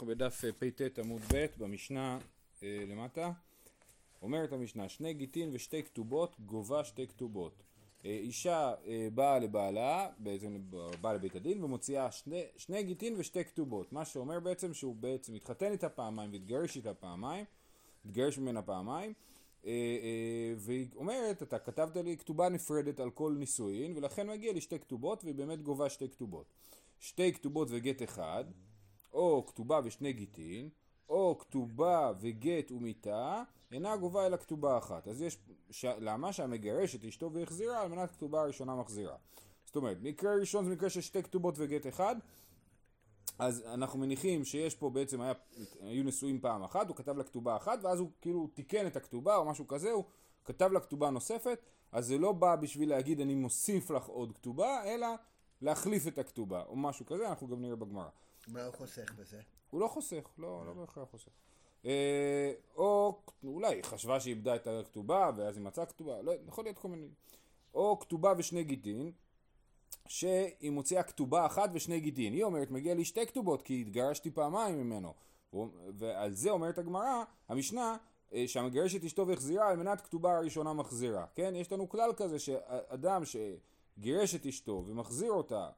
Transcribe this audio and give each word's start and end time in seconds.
אנחנו 0.00 0.14
בדף 0.14 0.44
אה, 0.44 0.52
פט 0.52 0.98
עמוד 0.98 1.22
ב' 1.32 1.46
במשנה 1.58 2.18
אה, 2.62 2.84
למטה. 2.88 3.32
אומרת 4.22 4.52
המשנה, 4.52 4.88
שני 4.88 5.14
גיטין 5.14 5.50
ושתי 5.52 5.82
כתובות 5.82 6.36
גובה 6.46 6.84
שתי 6.84 7.06
כתובות. 7.06 7.62
אה, 8.04 8.10
אישה 8.10 8.74
אה, 8.86 9.08
באה 9.14 9.38
לבעלה, 9.38 10.08
בעצם 10.18 10.56
באה 11.00 11.14
לבית 11.14 11.36
הדין 11.36 11.64
ומוציאה 11.64 12.10
שני, 12.10 12.42
שני 12.56 12.82
גיטין 12.82 13.14
ושתי 13.18 13.44
כתובות. 13.44 13.92
מה 13.92 14.04
שאומר 14.04 14.40
בעצם 14.40 14.74
שהוא 14.74 14.96
בעצם 14.96 15.34
התחתן 15.34 15.72
איתה 15.72 15.88
פעמיים 15.88 16.32
והתגרש 16.32 16.76
איתה 16.76 16.94
פעמיים, 16.94 17.44
התגרש 18.04 18.38
ממנה 18.38 18.62
פעמיים. 18.62 19.12
והיא 20.56 20.86
אומרת, 20.96 21.42
אתה 21.42 21.58
כתבת 21.58 21.96
לי 21.96 22.16
כתובה 22.16 22.48
נפרדת 22.48 23.00
על 23.00 23.10
כל 23.10 23.34
נישואין 23.38 23.96
ולכן 23.96 24.30
מגיע 24.30 24.52
לי 24.52 24.60
שתי 24.60 24.78
כתובות 24.78 25.24
והיא 25.24 25.34
באמת 25.34 25.62
גובה 25.62 25.90
שתי 25.90 26.08
כתובות. 26.08 26.46
שתי 27.00 27.32
כתובות 27.32 27.68
וגט 27.70 28.02
אחד, 28.02 28.44
או 29.12 29.44
כתובה 29.46 29.80
ושני 29.84 30.12
גיטין, 30.12 30.68
או 31.08 31.38
כתובה 31.38 32.12
וגט 32.20 32.72
ומיתה, 32.72 33.42
אינה 33.72 33.96
גובה 33.96 34.26
אלא 34.26 34.36
כתובה 34.36 34.78
אחת. 34.78 35.08
אז 35.08 35.22
יש, 35.22 35.38
ש... 35.70 35.84
למה 35.84 36.32
שהמגרש 36.32 36.94
את 36.94 37.04
אשתו 37.04 37.32
והחזירה 37.32 37.82
על 37.82 37.88
מנת 37.88 38.10
כתובה 38.10 38.40
הראשונה 38.40 38.74
מחזירה. 38.74 39.16
זאת 39.64 39.76
אומרת, 39.76 39.96
מקרה 40.00 40.34
ראשון 40.34 40.64
זה 40.64 40.70
מקרה 40.70 40.90
של 40.90 41.00
שתי 41.00 41.22
כתובות 41.22 41.54
וגט 41.58 41.86
אחד, 41.86 42.16
אז 43.38 43.62
אנחנו 43.66 43.98
מניחים 43.98 44.44
שיש 44.44 44.74
פה 44.74 44.90
בעצם, 44.90 45.20
היה, 45.20 45.32
היו 45.80 46.04
נשואים 46.04 46.40
פעם 46.40 46.62
אחת, 46.62 46.88
הוא 46.88 46.96
כתב 46.96 47.16
לה 47.16 47.24
כתובה 47.24 47.56
אחת, 47.56 47.78
ואז 47.82 47.98
הוא 47.98 48.10
כאילו 48.20 48.46
תיקן 48.46 48.86
את 48.86 48.96
הכתובה 48.96 49.36
או 49.36 49.44
משהו 49.44 49.66
כזה, 49.66 49.90
הוא 49.90 50.04
כתב 50.44 50.72
לה 50.72 50.80
כתובה 50.80 51.10
נוספת, 51.10 51.58
אז 51.92 52.06
זה 52.06 52.18
לא 52.18 52.32
בא 52.32 52.56
בשביל 52.56 52.90
להגיד 52.90 53.20
אני 53.20 53.34
מוסיף 53.34 53.90
לך 53.90 54.06
עוד 54.06 54.32
כתובה, 54.32 54.84
אלא 54.84 55.06
להחליף 55.60 56.06
את 56.06 56.18
הכתובה, 56.18 56.62
או 56.62 56.76
משהו 56.76 57.06
כזה, 57.06 57.28
אנחנו 57.28 57.48
גם 57.48 57.62
נראה 57.62 57.76
בגמרא. 57.76 58.08
מה 58.52 58.64
הוא 58.64 58.74
חוסך 58.74 59.12
בזה? 59.12 59.40
הוא 59.70 59.80
לא 59.80 59.88
חוסך, 59.88 60.28
לא, 60.38 60.62
לא 60.66 60.72
בהכרח 60.72 61.08
חוסך. 61.10 61.30
אה, 61.84 62.52
או 62.76 63.18
אולי 63.44 63.74
היא 63.74 63.84
חשבה 63.84 64.20
שהיא 64.20 64.34
איבדה 64.34 64.56
את 64.56 64.66
הכתובה, 64.66 65.30
ואז 65.36 65.56
היא 65.56 65.64
מצאה 65.64 65.86
כתובה, 65.86 66.22
לא, 66.22 66.32
יכול 66.48 66.64
להיות 66.64 66.78
כל 66.78 66.88
מיני. 66.88 67.08
או 67.74 67.98
כתובה 68.00 68.32
ושני 68.38 68.64
גיטין, 68.64 69.12
שהיא 70.08 70.70
מוציאה 70.70 71.02
כתובה 71.02 71.46
אחת 71.46 71.70
ושני 71.72 72.00
גיטין. 72.00 72.32
היא 72.32 72.44
אומרת, 72.44 72.70
מגיע 72.70 72.94
לי 72.94 73.04
שתי 73.04 73.26
כתובות, 73.26 73.62
כי 73.62 73.80
התגרשתי 73.80 74.30
פעמיים 74.30 74.80
ממנו. 74.80 75.14
ועל 75.98 76.34
זה 76.34 76.50
אומרת 76.50 76.78
הגמרא, 76.78 77.24
המשנה, 77.48 77.96
אה, 78.32 78.44
שהמגרש 78.46 78.94
את 78.94 79.04
אשתו 79.04 79.26
והחזירה 79.26 79.68
על 79.68 79.76
מנת 79.76 80.00
כתובה 80.00 80.36
הראשונה 80.36 80.72
מחזירה. 80.72 81.26
כן? 81.34 81.54
יש 81.56 81.72
לנו 81.72 81.88
כלל 81.88 82.12
כזה 82.16 82.38
שאדם 82.38 83.22
שגירש 83.24 84.34
את 84.34 84.46
אשתו 84.46 84.84
ומחזיר 84.86 85.32
אותה, 85.32 85.56
אה, 85.56 85.68
אה, 85.68 85.70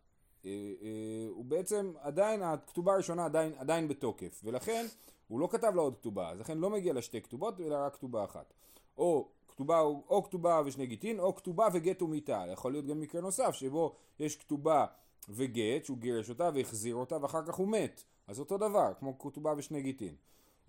הוא 1.28 1.44
בעצם 1.44 1.92
עדיין, 2.00 2.42
הכתובה 2.42 2.94
הראשונה 2.94 3.24
עדיין, 3.24 3.52
עדיין 3.58 3.88
בתוקף, 3.88 4.40
ולכן 4.44 4.86
הוא 5.28 5.40
לא 5.40 5.48
כתב 5.52 5.72
לה 5.74 5.82
עוד 5.82 5.96
כתובה, 5.96 6.30
אז 6.30 6.40
לכן 6.40 6.58
לא 6.58 6.70
מגיע 6.70 6.92
לה 6.92 7.02
שתי 7.02 7.20
כתובות, 7.20 7.60
אלא 7.60 7.74
רק 7.74 7.94
כתובה 7.94 8.24
אחת. 8.24 8.52
או 8.98 9.28
כתובה, 9.48 9.80
או 9.80 10.22
כתובה 10.24 10.62
ושני 10.66 10.86
גיטין, 10.86 11.20
או 11.20 11.34
כתובה 11.34 11.68
וגט 11.72 12.02
ומיתה. 12.02 12.44
יכול 12.52 12.72
להיות 12.72 12.86
גם 12.86 13.00
מקרה 13.00 13.20
נוסף, 13.20 13.54
שבו 13.54 13.96
יש 14.18 14.36
כתובה 14.36 14.86
וגט, 15.28 15.84
שהוא 15.84 15.98
גירש 15.98 16.30
אותה 16.30 16.50
והחזיר 16.54 16.94
אותה, 16.94 17.22
ואחר 17.22 17.46
כך 17.46 17.54
הוא 17.54 17.68
מת. 17.68 18.04
אז 18.26 18.40
אותו 18.40 18.58
דבר, 18.58 18.92
כמו 18.98 19.18
כתובה 19.18 19.54
ושני 19.56 19.82
גיטין. 19.82 20.14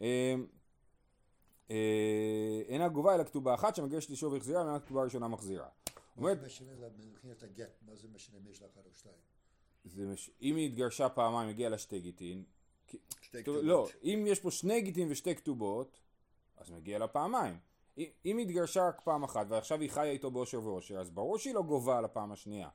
אה, 0.02 0.36
אינה 2.68 2.90
גובה 2.90 3.16
אלא 3.16 3.24
כתובה 3.24 3.54
אחת 3.54 3.76
שמגרשת 3.76 4.10
אישו 4.10 4.32
והחזירה, 4.32 4.64
מנת 4.64 4.86
כתובה 4.86 5.04
ראשונה 5.04 5.28
מחזירה. 5.28 5.68
מה 6.18 6.36
זה 6.36 6.46
משנה 6.46 6.72
מבחינת 6.98 7.44
הגט? 7.44 7.82
מה 7.88 7.96
זה 7.96 8.08
משנה 8.16 8.38
אם 8.38 8.48
יש 8.52 8.62
לה 8.62 8.68
אחת 8.68 8.86
או 8.86 8.94
שתיים? 8.94 9.33
זה 9.86 10.06
מש... 10.06 10.32
אם 10.42 10.56
היא 10.56 10.66
התגרשה 10.66 11.10
פעמיים, 11.10 11.50
הגיעה 11.50 11.70
לה 11.70 11.78
שתי 11.78 12.00
גיטין. 12.00 12.44
שתי 13.22 13.44
כתובות. 13.44 13.64
לא, 13.64 13.88
אם 14.04 14.24
יש 14.28 14.40
פה 14.40 14.52
שני 14.52 14.82
גיטין 14.82 15.12
ושתי 15.12 15.36
כתובות, 15.36 16.00
אז 16.58 16.72
מגיע 16.72 17.00
לה 17.00 17.08
פעמיים. 17.08 17.58
אם 17.98 18.08
היא 18.38 18.40
התגרשה 18.40 18.88
רק 18.88 19.02
פעם 19.02 19.24
אחת 19.24 19.46
ועכשיו 19.50 19.82
היא 19.82 19.90
חיה 19.90 20.12
איתו 20.12 20.32
באושר 20.32 20.64
ואושר, 20.64 21.00
אז 21.00 21.10
ברור 21.10 21.38
שהיא 21.38 21.54
לא 21.54 21.62
גובה 21.62 21.98
על 21.98 22.06
הפעם 22.06 22.32
השנייה. 22.32 22.70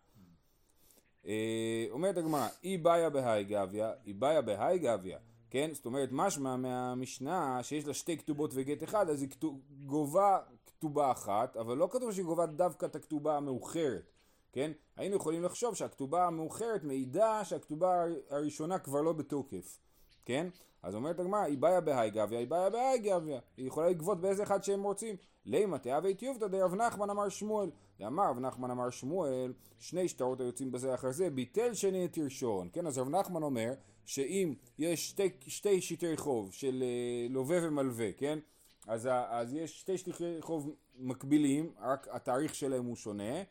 אה, 1.26 1.86
אומרת 1.90 2.16
הגמרא, 2.16 2.48
אי 2.64 2.78
באיה 2.78 3.10
בהאי 3.10 3.44
גביה, 3.44 3.92
אי 4.06 4.12
באיה 4.12 4.42
בהאי 4.42 4.78
גביה. 4.78 5.18
כן? 5.50 5.70
זאת 5.72 5.86
אומרת, 5.86 6.08
משמע 6.12 6.56
מהמשנה 6.56 7.62
שיש 7.62 7.86
לה 7.86 7.94
שתי 7.94 8.18
כתובות 8.18 8.50
וגט 8.54 8.82
אחד, 8.82 9.08
אז 9.08 9.22
היא 9.22 9.30
כתוב, 9.30 9.60
גובה 9.86 10.38
כתובה 10.66 11.10
אחת, 11.10 11.56
אבל 11.56 11.76
לא 11.76 11.88
כתוב 11.92 12.12
שהיא 12.12 12.24
גובה 12.24 12.46
דווקא 12.46 12.86
את 12.86 12.96
הכתובה 12.96 13.36
המאוחרת, 13.36 14.10
כן? 14.52 14.72
היינו 14.96 15.16
יכולים 15.16 15.42
לחשוב 15.42 15.74
שהכתובה 15.74 16.26
המאוחרת 16.26 16.84
מעידה 16.84 17.44
שהכתובה 17.44 18.04
הראשונה 18.30 18.78
כבר 18.78 19.02
לא 19.02 19.12
בתוקף, 19.12 19.78
כן? 20.24 20.48
אז 20.82 20.94
אומרת 20.94 21.20
הגמרא, 21.20 21.40
היא 21.40 21.58
באיה 21.58 21.80
בהאי 21.80 22.10
גביה, 22.10 22.38
היא 22.38 22.48
באיה 22.48 22.70
בהאי 22.70 22.98
גביה, 22.98 23.40
היא 23.56 23.66
יכולה 23.66 23.88
לגבות 23.88 24.20
באיזה 24.20 24.42
אחד 24.42 24.64
שהם 24.64 24.82
רוצים. 24.82 25.16
לימה 25.46 25.78
תהווה 25.78 26.14
טיובתא 26.14 26.46
דרב 26.46 26.74
נחמן 26.74 27.10
אמר 27.10 27.28
שמואל, 27.28 27.70
ואמר 28.00 28.30
רב 28.30 28.38
נחמן 28.38 28.70
אמר 28.70 28.90
שמואל, 28.90 29.52
שני 29.78 30.08
שטרות 30.08 30.40
היוצאים 30.40 30.72
בזה 30.72 30.94
אחר 30.94 31.10
זה, 31.12 31.30
ביטל 31.30 31.74
שני 31.74 32.04
את 32.04 32.18
ראשון, 32.18 32.68
כן? 32.72 32.86
אז 32.86 32.98
רב 32.98 33.08
נחמן 33.08 33.42
אומר 33.42 33.72
שאם 34.04 34.54
יש 34.78 35.08
שתי, 35.08 35.28
שתי 35.46 35.80
שיטי 35.80 36.16
חוב 36.16 36.52
של 36.52 36.82
אה, 36.82 37.26
לווה 37.30 37.58
ומלווה, 37.62 38.12
כן? 38.12 38.38
אז, 38.86 39.08
אז 39.28 39.54
יש 39.54 39.80
שתי 39.80 39.98
שטחי 39.98 40.40
חוב 40.40 40.74
מקבילים, 40.98 41.72
רק 41.80 42.08
התאריך 42.10 42.54
שלהם 42.54 42.84
הוא 42.84 42.96
שונה, 42.96 43.42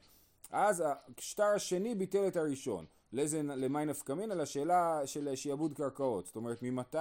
אז 0.52 0.84
השטר 1.18 1.44
השני 1.44 1.96
ביטל 1.96 2.28
את 2.28 2.38
הראשון. 2.38 2.86
לאיזה, 3.14 3.44
למי 3.44 3.86
נפקא 3.86 4.14
מינא? 4.14 4.34
לשאלה 4.34 5.02
של 5.06 5.36
שיעבוד 5.36 5.74
קרקעות. 5.74 6.26
זאת 6.26 6.36
אומרת, 6.36 6.58
ממתי 6.62 6.98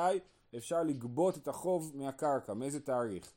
אפשר 0.57 0.83
לגבות 0.83 1.37
את 1.37 1.49
החוב 1.49 1.93
מהקרקע, 1.95 2.55
מאיזה 2.55 2.81
תאריך? 2.81 3.33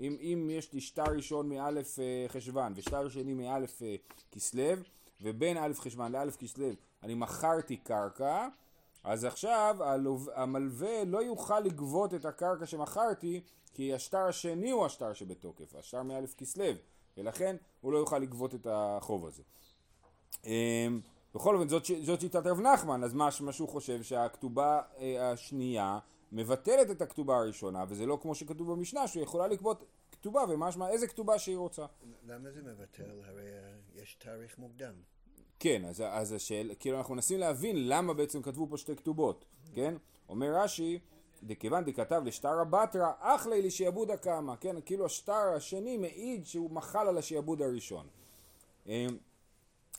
אם, 0.00 0.16
אם 0.20 0.48
יש 0.52 0.72
לי 0.72 0.80
שטר 0.80 1.12
ראשון 1.16 1.48
מאלף 1.48 1.98
אה, 1.98 2.24
חשוון 2.28 2.72
ושטר 2.76 3.08
שני 3.08 3.34
מאלף 3.34 3.82
אה, 3.82 3.94
כסלו, 4.32 4.72
ובין 5.20 5.56
אלף 5.56 5.80
חשוון 5.80 6.12
לאלף 6.12 6.36
כסלו 6.36 6.68
אני 7.02 7.14
מכרתי 7.14 7.76
קרקע, 7.76 8.48
אז 9.04 9.24
עכשיו 9.24 9.76
המלווה 10.34 11.04
לא 11.04 11.18
יוכל 11.18 11.60
לגבות 11.60 12.14
את 12.14 12.24
הקרקע 12.24 12.66
שמכרתי 12.66 13.40
כי 13.74 13.94
השטר 13.94 14.18
השני 14.18 14.70
הוא 14.70 14.86
השטר 14.86 15.12
שבתוקף, 15.12 15.74
השטר 15.74 16.02
מאלף 16.02 16.34
כסלו, 16.34 16.64
ולכן 17.16 17.56
הוא 17.80 17.92
לא 17.92 17.98
יוכל 17.98 18.18
לגבות 18.18 18.54
את 18.54 18.66
החוב 18.70 19.26
הזה. 19.26 19.42
אמ, 20.44 21.00
בכל 21.34 21.56
אופן 21.56 21.68
זאת, 21.68 21.82
זאת 22.02 22.20
שיטת 22.20 22.46
רב 22.46 22.60
נחמן, 22.60 23.04
אז 23.04 23.14
מה, 23.14 23.52
שהוא 23.52 23.68
חושב 23.68 24.02
שהכתובה 24.02 24.80
אה, 24.98 25.30
השנייה 25.30 25.98
מבטלת 26.32 26.90
את 26.90 27.02
הכתובה 27.02 27.36
הראשונה, 27.36 27.84
וזה 27.88 28.06
לא 28.06 28.18
כמו 28.22 28.34
שכתוב 28.34 28.72
במשנה 28.72 29.08
שהוא 29.08 29.22
יכולה 29.22 29.46
לגבות 29.46 29.84
כתובה 30.12 30.44
ומשמע 30.48 30.88
איזה 30.88 31.06
כתובה 31.06 31.38
שהיא 31.38 31.56
רוצה. 31.56 31.86
למה 32.26 32.50
זה 32.50 32.62
מבטל? 32.62 33.22
הרי 33.24 33.42
אה, 33.42 34.02
יש 34.02 34.14
תאריך 34.14 34.58
מוקדם. 34.58 34.94
כן, 35.58 35.84
אז, 35.84 36.02
אז 36.06 36.32
השאלה, 36.32 36.74
כאילו 36.74 36.98
אנחנו 36.98 37.14
מנסים 37.14 37.38
להבין 37.38 37.88
למה 37.88 38.14
בעצם 38.14 38.42
כתבו 38.42 38.66
פה 38.70 38.76
שתי 38.76 38.96
כתובות, 38.96 39.44
כן? 39.74 39.94
אומר 40.28 40.54
רש"י, 40.54 40.98
דכיוון 41.42 41.84
דכתב 41.84 42.22
לשטר 42.24 42.64
בתרא, 42.64 43.12
אחלי 43.20 43.62
לשעבוד 43.62 44.10
הקמא, 44.10 44.54
כן? 44.60 44.76
כאילו 44.84 45.06
השטר 45.06 45.52
השני 45.56 45.96
מעיד 45.96 46.46
שהוא 46.46 46.70
מחל 46.70 47.08
על 47.08 47.18
השעבוד 47.18 47.62
הראשון. 47.62 48.06
אמ, 48.86 49.16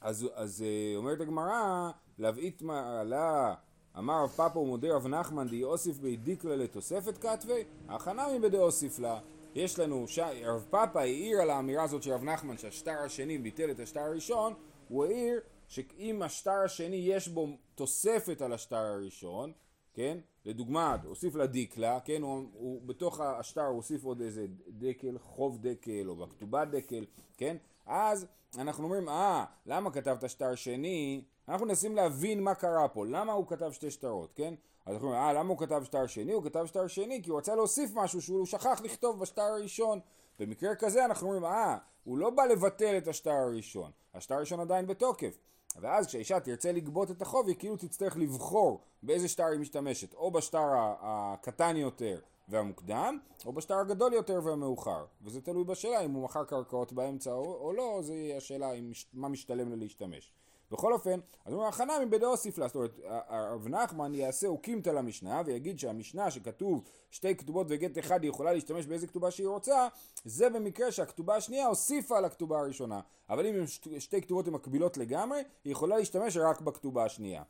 אז, 0.02 0.28
אז 0.34 0.62
אה, 0.62 0.98
אומרת 0.98 1.22
הגמרא, 1.22 1.92
להבעית 2.18 2.62
מעלה, 2.62 3.54
אמר 3.98 4.24
רב 4.24 4.30
פאפו 4.30 4.60
ומודה 4.60 4.96
רב 4.96 5.08
נחמן 5.08 5.48
די 5.48 5.64
אוסיף 5.64 5.98
בי 5.98 6.16
דיקלה 6.16 6.56
לתוספת 6.56 7.18
כתבי, 7.18 7.64
הכנה 7.88 8.28
מבדי 8.38 8.58
אוסיף 8.58 9.00
לה. 9.00 9.20
יש 9.56 9.80
לנו, 9.80 10.08
ש... 10.08 10.20
רב 10.20 10.66
פאפה 10.70 11.00
העיר 11.00 11.42
על 11.42 11.50
האמירה 11.50 11.84
הזאת 11.84 12.04
של 12.04 12.12
רב 12.12 12.24
נחמן 12.24 12.58
שהשטר 12.58 13.00
השני 13.06 13.38
ביטל 13.38 13.72
את 13.72 13.80
השטר 13.80 14.00
הראשון, 14.00 14.54
הוא 14.88 15.06
העיר 15.06 15.40
שאם 15.68 16.22
השטר 16.22 16.64
השני 16.66 16.96
יש 16.96 17.28
בו 17.28 17.48
תוספת 17.76 18.42
על 18.42 18.54
השטר 18.54 18.76
הראשון, 18.76 19.52
כן? 19.94 20.18
לדוגמה, 20.46 20.98
הוסיף 21.06 21.36
לה 21.36 21.48
דיקלה, 21.48 22.00
כן? 22.00 22.22
הוא, 22.22 22.44
הוא 22.54 22.82
בתוך 22.86 23.20
השטר 23.20 23.66
הוא 23.66 23.76
הוסיף 23.76 24.04
עוד 24.04 24.22
איזה 24.22 24.46
דקל, 24.68 25.18
חוב 25.18 25.58
דקל, 25.62 26.06
או 26.08 26.16
בכתובה 26.16 26.66
דקל, 26.66 27.06
כן? 27.38 27.58
אז 27.86 28.26
אנחנו 28.58 28.84
אומרים, 28.84 29.10
אה, 29.10 29.46
למה 29.66 29.92
כתבת 29.92 30.30
שטר 30.30 30.56
שני? 30.56 31.24
אנחנו 31.48 31.66
מנסים 31.66 31.96
להבין 31.96 32.44
מה 32.44 32.56
קרה 32.56 32.88
פה, 32.88 33.06
למה 33.06 33.34
הוא 33.34 33.48
כתב 33.48 33.72
שתי 33.72 33.92
שטרות, 33.92 34.34
כן? 34.36 34.54
אז 34.86 34.94
אנחנו 34.94 35.08
אומרים, 35.08 35.24
אה, 35.24 35.34
למה 35.34 35.50
הוא 35.50 35.58
כתב 35.58 35.84
שטר 35.84 36.08
שני? 36.08 36.34
הוא 36.34 36.44
כתב 36.44 36.66
שטר 36.66 36.88
שני 36.88 37.24
כי 37.24 37.30
הוא 37.30 37.38
רצה 37.38 37.56
להוסיף 37.56 37.92
משהו 37.94 38.22
שהוא 38.22 38.46
שכח 38.46 38.82
לכתוב 38.84 39.20
בשטר 39.20 39.42
הראשון. 39.42 40.00
במקרה 40.40 40.76
כזה 40.76 41.06
אנחנו 41.06 41.28
אומרים, 41.28 41.46
אה, 41.46 41.78
הוא 42.04 42.18
לא 42.18 42.30
בא 42.30 42.44
לבטל 42.44 42.98
את 42.98 43.08
השטר 43.08 43.32
הראשון, 43.32 43.92
השטר 44.14 44.36
הראשון 44.36 44.60
עדיין 44.60 44.88
בתוקף. 44.88 45.38
ואז 45.82 46.08
כשהאישה 46.08 46.40
תרצה 46.40 46.72
לגבות 46.72 47.12
את 47.12 47.22
החוב, 47.22 47.48
היא 47.48 47.56
כאילו 47.56 47.78
תצטרך 47.78 48.18
לבחור 48.18 48.82
באיזה 49.04 49.28
שטר 49.28 49.46
היא 49.46 49.60
משתמשת, 49.60 50.14
או 50.14 50.32
בשטר 50.32 50.68
הקטן 51.02 51.78
יותר 51.78 52.20
והמוקדם, 52.48 53.20
או 53.46 53.54
בשטר 53.54 53.78
הגדול 53.78 54.14
יותר 54.14 54.40
והמאוחר. 54.44 55.06
וזה 55.22 55.42
תלוי 55.42 55.64
בשאלה 55.64 56.00
אם 56.00 56.12
הוא 56.12 56.24
מכר 56.24 56.44
קרקעות 56.44 56.94
באמצע 56.94 57.32
או, 57.32 57.54
או 57.54 57.74
לא, 57.74 58.00
זה 58.02 58.14
השאלה 58.38 58.72
מה 59.14 59.28
משתלם 59.28 59.70
לה 59.70 59.76
להשתמש. 59.76 60.34
בכל 60.74 60.94
אופן, 60.94 61.20
אז 61.46 61.54
אומר 61.54 61.66
החנמי 61.66 62.06
בדאוסיף 62.06 62.58
לה, 62.58 62.68
זאת 62.68 62.76
אומרת, 62.76 63.00
הרב 63.28 63.68
נחמן 63.68 64.14
יעשה 64.16 64.48
אוקימתא 64.48 64.90
למשנה 64.90 65.42
ויגיד 65.46 65.80
שהמשנה 65.80 66.32
שכתוב 66.32 66.84
שתי 67.12 67.36
כתובות 67.36 67.68
וגט 67.70 67.98
אחד 67.98 68.24
היא 68.24 68.30
יכולה 68.30 68.54
להשתמש 68.54 68.86
באיזה 68.86 69.08
כתובה 69.08 69.32
שהיא 69.32 69.48
רוצה, 69.48 69.88
זה 70.26 70.50
במקרה 70.50 70.92
שהכתובה 70.92 71.36
השנייה 71.36 71.68
הוסיפה 71.68 72.18
על 72.18 72.26
הכתובה 72.26 72.60
הראשונה. 72.60 73.00
אבל 73.30 73.46
אם 73.46 73.68
שתי 74.00 74.22
כתובות 74.22 74.48
הן 74.48 74.54
מקבילות 74.54 74.98
לגמרי, 74.98 75.42
היא 75.64 75.72
יכולה 75.72 75.98
להשתמש 75.98 76.38
רק 76.38 76.62
בכתובה 76.62 77.06
השנייה. 77.06 77.44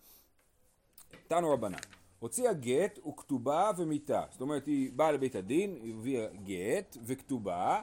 תנו 1.28 1.54
רבנן. 1.54 1.78
הוציאה 2.20 2.54
גט 2.54 3.00
וכתובה 3.08 3.72
ומיתה. 3.78 4.24
זאת 4.32 4.42
אומרת, 4.42 4.66
היא 4.66 4.92
באה 4.96 5.12
לבית 5.12 5.36
הדין, 5.36 5.76
היא 5.84 5.94
הביאה 5.94 6.28
גט 6.44 6.98
וכתובה, 7.06 7.82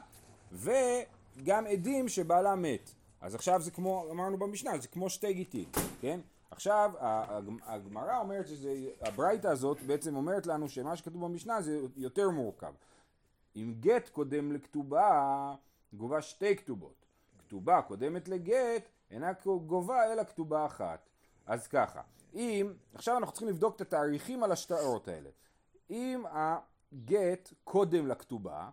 וגם 0.51 1.67
עדים 1.67 2.09
שבעלה 2.09 2.55
מת. 2.55 2.91
אז 3.21 3.35
עכשיו 3.35 3.61
זה 3.61 3.71
כמו, 3.71 4.07
אמרנו 4.11 4.37
במשנה, 4.37 4.77
זה 4.77 4.87
כמו 4.87 5.09
שתי 5.09 5.33
גיטים, 5.33 5.69
כן? 6.01 6.19
עכשיו, 6.51 6.91
הגמרא 7.65 8.19
אומרת 8.19 8.47
שזה, 8.47 8.73
הברייתא 9.01 9.47
הזאת 9.47 9.81
בעצם 9.81 10.15
אומרת 10.15 10.47
לנו 10.47 10.69
שמה 10.69 10.95
שכתוב 10.95 11.25
במשנה 11.25 11.61
זה 11.61 11.81
יותר 11.97 12.29
מורכב. 12.29 12.73
אם 13.55 13.73
גט 13.79 14.09
קודם 14.09 14.51
לכתובה, 14.51 15.55
גובה 15.93 16.21
שתי 16.21 16.55
כתובות. 16.55 17.05
כתובה 17.39 17.81
קודמת 17.81 18.27
לגט, 18.27 18.89
אינה 19.11 19.31
גובה 19.65 20.13
אלא 20.13 20.23
כתובה 20.23 20.65
אחת. 20.65 21.09
אז 21.45 21.67
ככה, 21.67 22.01
אם, 22.33 22.73
עכשיו 22.93 23.17
אנחנו 23.17 23.33
צריכים 23.33 23.49
לבדוק 23.49 23.75
את 23.75 23.81
התאריכים 23.81 24.43
על 24.43 24.51
השטרות 24.51 25.07
האלה. 25.07 25.29
אם 25.89 26.23
הגט 26.31 27.53
קודם 27.63 28.07
לכתובה, 28.07 28.69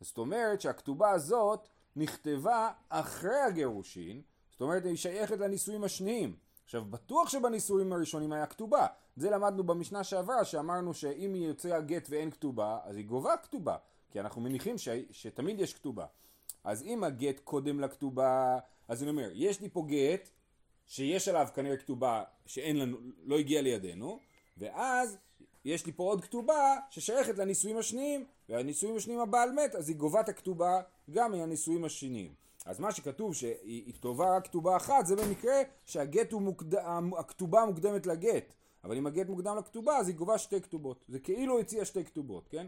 זאת 0.00 0.18
אומרת 0.18 0.60
שהכתובה 0.60 1.10
הזאת 1.10 1.68
נכתבה 1.98 2.70
אחרי 2.88 3.40
הגירושין, 3.40 4.22
זאת 4.50 4.60
אומרת 4.60 4.84
היא 4.84 4.96
שייכת 4.96 5.38
לנישואים 5.38 5.84
השניים. 5.84 6.36
עכשיו 6.64 6.84
בטוח 6.84 7.28
שבנישואים 7.28 7.92
הראשונים 7.92 8.32
היה 8.32 8.46
כתובה, 8.46 8.86
זה 9.16 9.30
למדנו 9.30 9.64
במשנה 9.64 10.04
שעברה 10.04 10.44
שאמרנו 10.44 10.94
שאם 10.94 11.34
היא 11.34 11.46
יוצא 11.46 11.74
הגט 11.74 12.06
ואין 12.10 12.30
כתובה 12.30 12.78
אז 12.84 12.96
היא 12.96 13.06
גובה 13.06 13.36
כתובה, 13.36 13.76
כי 14.10 14.20
אנחנו 14.20 14.40
מניחים 14.40 14.78
ש... 14.78 14.88
שתמיד 15.10 15.60
יש 15.60 15.74
כתובה. 15.74 16.06
אז 16.64 16.82
אם 16.82 17.04
הגט 17.04 17.40
קודם 17.40 17.80
לכתובה, 17.80 18.58
אז 18.88 19.02
אני 19.02 19.10
אומר, 19.10 19.30
יש 19.34 19.60
לי 19.60 19.68
פה 19.68 19.84
גט 19.88 20.28
שיש 20.86 21.28
עליו 21.28 21.48
כנראה 21.54 21.76
כתובה 21.76 22.24
שאין 22.46 22.76
לנו, 22.76 22.96
לא 23.24 23.38
הגיע 23.38 23.62
לידינו, 23.62 24.20
ואז 24.56 25.18
יש 25.64 25.86
לי 25.86 25.92
פה 25.92 26.02
עוד 26.02 26.20
כתובה 26.24 26.76
ששייכת 26.90 27.38
לנישואים 27.38 27.78
השניים, 27.78 28.24
והנישואים 28.48 28.96
השניים 28.96 29.20
הבעל 29.20 29.52
מת, 29.52 29.74
אז 29.74 29.88
היא 29.88 29.96
גובה 29.96 30.20
את 30.20 30.28
הכתובה 30.28 30.80
גם 31.10 31.32
מהנישואים 31.32 31.84
השניים. 31.84 32.34
אז 32.66 32.80
מה 32.80 32.92
שכתוב 32.92 33.34
שהיא 33.34 33.94
כתובה 33.94 34.36
רק 34.36 34.44
כתובה 34.44 34.76
אחת, 34.76 35.06
זה 35.06 35.16
במקרה 35.16 35.62
שהגט 35.84 36.32
הוא 36.32 36.42
מוקד... 36.42 36.74
הכתובה 37.18 37.64
מוקדמת 37.66 38.06
לגט. 38.06 38.52
אבל 38.84 38.96
אם 38.96 39.06
הגט 39.06 39.28
מוקדם 39.28 39.56
לכתובה, 39.58 39.96
אז 39.96 40.08
היא 40.08 40.16
גובה 40.16 40.38
שתי 40.38 40.60
כתובות. 40.60 41.04
זה 41.08 41.18
כאילו 41.18 41.58
הציעה 41.58 41.84
שתי 41.84 42.04
כתובות, 42.04 42.48
כן? 42.48 42.66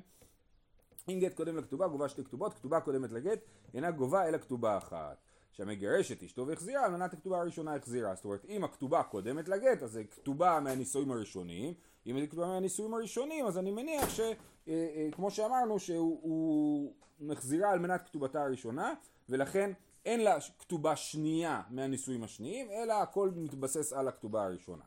אם 1.08 1.20
גט 1.20 1.34
קודם 1.34 1.56
לכתובה, 1.56 1.88
גובה 1.88 2.08
שתי 2.08 2.24
כתובות, 2.24 2.54
כתובה 2.54 2.80
קודמת 2.80 3.12
לגט, 3.12 3.38
אינה 3.74 3.90
גובה 3.90 4.28
אלא 4.28 4.38
כתובה 4.38 4.78
אחת. 4.78 5.16
שהמגרש 5.52 6.12
את 6.12 6.22
אשתו 6.22 6.46
והחזירה, 6.46 6.84
על 6.84 6.90
מנת 6.90 7.12
הכתובה 7.12 7.40
הראשונה 7.40 7.74
החזירה. 7.74 8.14
זאת 8.14 8.24
אומרת, 8.24 8.44
אם 8.48 8.64
הכתובה 8.64 9.02
קודמת 9.02 9.48
לגט, 9.48 9.82
אז 9.82 9.92
זה 9.92 10.04
כתובה 10.04 10.60
מהנישואים 10.60 11.10
הראשונים. 11.10 11.74
אם 12.06 12.20
זה 12.20 12.26
כתובה 12.26 12.46
מהנישואים 12.46 12.94
הראשונים, 12.94 13.46
אז 13.46 13.58
אני 13.58 13.70
מניח 13.70 14.08
שכמו 14.08 14.28
אה, 14.68 15.24
אה, 15.24 15.30
שאמרנו, 15.30 15.78
שהוא 15.78 16.92
מחזירה 17.20 17.70
על 17.70 17.78
מנת 17.78 18.02
כתובתה 18.02 18.42
הראשונה, 18.42 18.94
ולכן 19.28 19.72
אין 20.04 20.20
לה 20.20 20.38
כתובה 20.58 20.96
שנייה 20.96 21.62
מהנישואים 21.70 22.24
השניים, 22.24 22.70
אלא 22.70 22.92
הכל 22.92 23.30
מתבסס 23.36 23.92
על 23.92 24.08
הכתובה 24.08 24.44
הראשונה. 24.44 24.84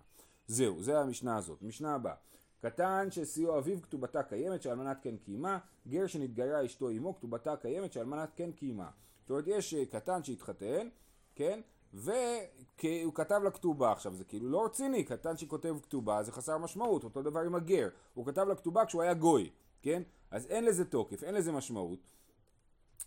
זהו, 0.47 0.81
זה 0.81 0.99
המשנה 0.99 1.37
הזאת. 1.37 1.61
משנה 1.61 1.95
הבאה. 1.95 2.15
קטן 2.61 3.07
שסיוע 3.11 3.57
אביו 3.57 3.81
כתובתה 3.81 4.23
קיימת 4.23 4.61
שאלמנת 4.61 4.97
כן 5.01 5.17
קיימה, 5.17 5.57
גר 5.87 6.07
שנתגיירה 6.07 6.65
אשתו 6.65 6.89
עמו 6.89 7.15
כתובתה 7.15 7.55
קיימת 7.55 7.93
שאלמנת 7.93 8.29
כן 8.35 8.51
קיימה. 8.51 8.89
זאת 9.21 9.29
אומרת 9.29 9.43
יש 9.47 9.73
אה, 9.73 9.85
קטן 9.85 10.23
שהתחתן, 10.23 10.87
כן? 11.35 11.61
והוא 11.93 13.13
כתב 13.13 13.41
לה 13.43 13.51
כתובה 13.51 13.91
עכשיו, 13.91 14.15
זה 14.15 14.23
כאילו 14.23 14.49
לא 14.49 14.65
רציני, 14.65 15.03
קטן 15.03 15.37
שכותב 15.37 15.75
כתובה 15.83 16.23
זה 16.23 16.31
חסר 16.31 16.57
משמעות, 16.57 17.03
אותו 17.03 17.21
דבר 17.21 17.39
עם 17.39 17.55
הגר, 17.55 17.89
הוא 18.13 18.25
כתב 18.25 18.47
לה 18.47 18.55
כתובה 18.55 18.85
כשהוא 18.85 19.01
היה 19.01 19.13
גוי, 19.13 19.49
כן? 19.81 20.03
אז 20.31 20.45
אין 20.45 20.65
לזה 20.65 20.85
תוקף, 20.85 21.23
אין 21.23 21.35
לזה 21.35 21.51
משמעות, 21.51 21.99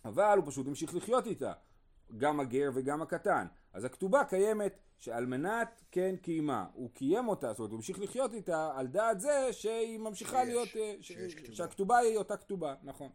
אבל 0.05 0.37
הוא 0.37 0.51
פשוט 0.51 0.67
המשיך 0.67 0.95
לחיות 0.95 1.25
איתה, 1.25 1.53
גם 2.17 2.39
הגר 2.39 2.69
וגם 2.73 3.01
הקטן. 3.01 3.47
אז 3.73 3.83
הכתובה 3.83 4.23
קיימת 4.23 4.79
שעל 4.99 5.25
מנת 5.25 5.81
כן 5.91 6.15
קיימה, 6.21 6.65
הוא 6.73 6.89
קיים 6.93 7.27
אותה, 7.27 7.47
זאת 7.47 7.59
אומרת 7.59 7.71
הוא 7.71 7.77
המשיך 7.77 7.99
לחיות 7.99 8.33
איתה 8.33 8.71
על 8.75 8.87
דעת 8.87 9.19
זה 9.19 9.49
שהיא 9.51 9.99
ממשיכה 9.99 10.37
שיש, 10.37 10.47
להיות, 10.47 10.69
אה, 10.75 10.95
שיש 11.01 11.33
ש... 11.33 11.57
שהכתובה 11.57 11.97
היא 11.97 12.17
אותה 12.17 12.37
כתובה, 12.37 12.75
נכון. 12.83 13.09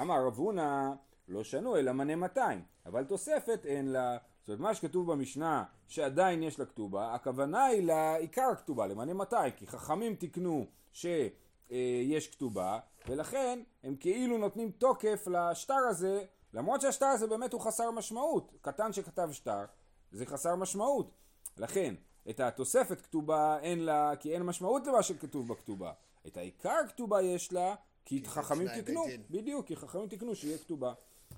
אמר 0.00 0.26
רב 0.26 0.36
הונא 0.36 0.92
לא 1.28 1.44
שנו 1.44 1.76
אלא 1.76 1.92
מנה 1.92 2.16
200, 2.16 2.62
אבל 2.86 3.04
תוספת 3.04 3.60
אין 3.64 3.88
לה, 3.88 4.16
זאת 4.48 4.58
אומרת 4.58 4.70
מה 4.70 4.74
שכתוב 4.74 5.12
במשנה 5.12 5.64
שעדיין 5.88 6.42
יש 6.42 6.58
לה 6.58 6.66
כתובה, 6.66 7.14
הכוונה 7.14 7.64
היא 7.64 7.86
לעיקר 7.86 8.48
הכתובה, 8.52 8.86
למנה 8.86 9.14
200, 9.14 9.52
כי 9.56 9.66
חכמים 9.66 10.14
תיקנו 10.14 10.66
שיש 10.92 12.28
כתובה, 12.32 12.78
ולכן 13.08 13.60
הם 13.82 13.96
כאילו 13.96 14.38
נותנים 14.38 14.70
תוקף 14.70 15.26
לשטר 15.26 15.74
הזה, 15.90 16.24
למרות 16.54 16.80
שהשטר 16.80 17.06
הזה 17.06 17.26
באמת 17.26 17.52
הוא 17.52 17.60
חסר 17.60 17.90
משמעות, 17.90 18.52
קטן 18.60 18.92
שכתב 18.92 19.28
שטר, 19.32 19.64
זה 20.12 20.26
חסר 20.26 20.56
משמעות, 20.56 21.10
לכן 21.56 21.94
את 22.30 22.40
התוספת 22.40 23.00
כתובה 23.00 23.58
אין 23.60 23.84
לה, 23.84 24.16
כי 24.20 24.34
אין 24.34 24.42
משמעות 24.42 24.86
למה 24.86 25.02
שכתוב 25.02 25.48
בכתובה, 25.48 25.92
את 26.26 26.36
העיקר 26.36 26.80
כתובה 26.88 27.22
יש 27.22 27.52
לה, 27.52 27.74
כי 28.04 28.22
חכמים 28.26 28.68
תיקנו, 28.74 29.04
בדיוק, 29.30 29.66
כי 29.66 29.76
חכמים 29.76 30.08
תיקנו 30.08 30.34
שיהיה 30.34 30.58
כתובה. 30.58 30.92